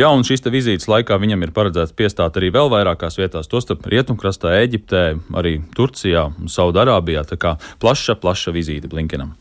Jā, 0.00 0.10
un 0.12 0.24
šīs 0.26 0.44
vizītes 0.50 0.88
laikā 0.90 1.18
viņam 1.20 1.44
ir 1.46 1.52
paredzēts 1.56 1.94
piestāt 1.96 2.38
arī 2.40 2.50
vēl 2.54 2.70
vairākās 2.72 3.18
vietās, 3.20 3.48
tostarp 3.50 3.86
Rietumkrastā, 3.90 4.54
Eģiptē, 4.64 5.02
arī 5.36 5.58
Turcijā 5.76 6.26
un 6.30 6.50
Saudārābijā. 6.50 7.24
Tā 7.30 7.38
kā 7.40 7.54
plaša, 7.82 8.16
plaša 8.20 8.54
vizīte 8.56 8.90
Blinkenam. 8.90 9.34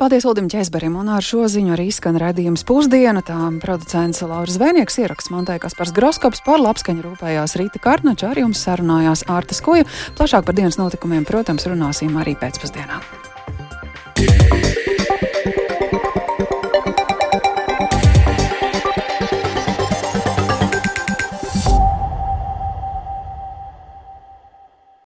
Paldies 0.00 0.26
Uldim 0.28 0.50
Česberim, 0.52 0.96
un 1.00 1.10
ar 1.12 1.24
šo 1.24 1.46
ziņu 1.50 1.74
arī 1.76 1.88
skan 1.94 2.18
redzījums 2.20 2.66
pusdiena. 2.68 3.24
Tā 3.26 3.38
producents 3.62 4.22
Lauris 4.26 4.58
Zvēnieks 4.58 5.00
ieraksts 5.02 5.32
Montai 5.34 5.58
Kaspars 5.62 5.94
Groskops 5.96 6.44
par 6.46 6.62
labskaņu 6.62 7.06
rūpējās 7.08 7.58
Rīta 7.60 7.82
Kārnača, 7.82 8.32
ar 8.32 8.42
jums 8.44 8.62
sarunājās 8.62 9.26
Ārtas 9.32 9.62
Kuja. 9.64 9.88
Plašāk 10.18 10.46
par 10.48 10.58
dienas 10.58 10.80
notikumiem, 10.80 11.26
protams, 11.28 11.68
runāsim 11.70 12.16
arī 12.20 12.36
pēcpusdienā. 12.38 13.31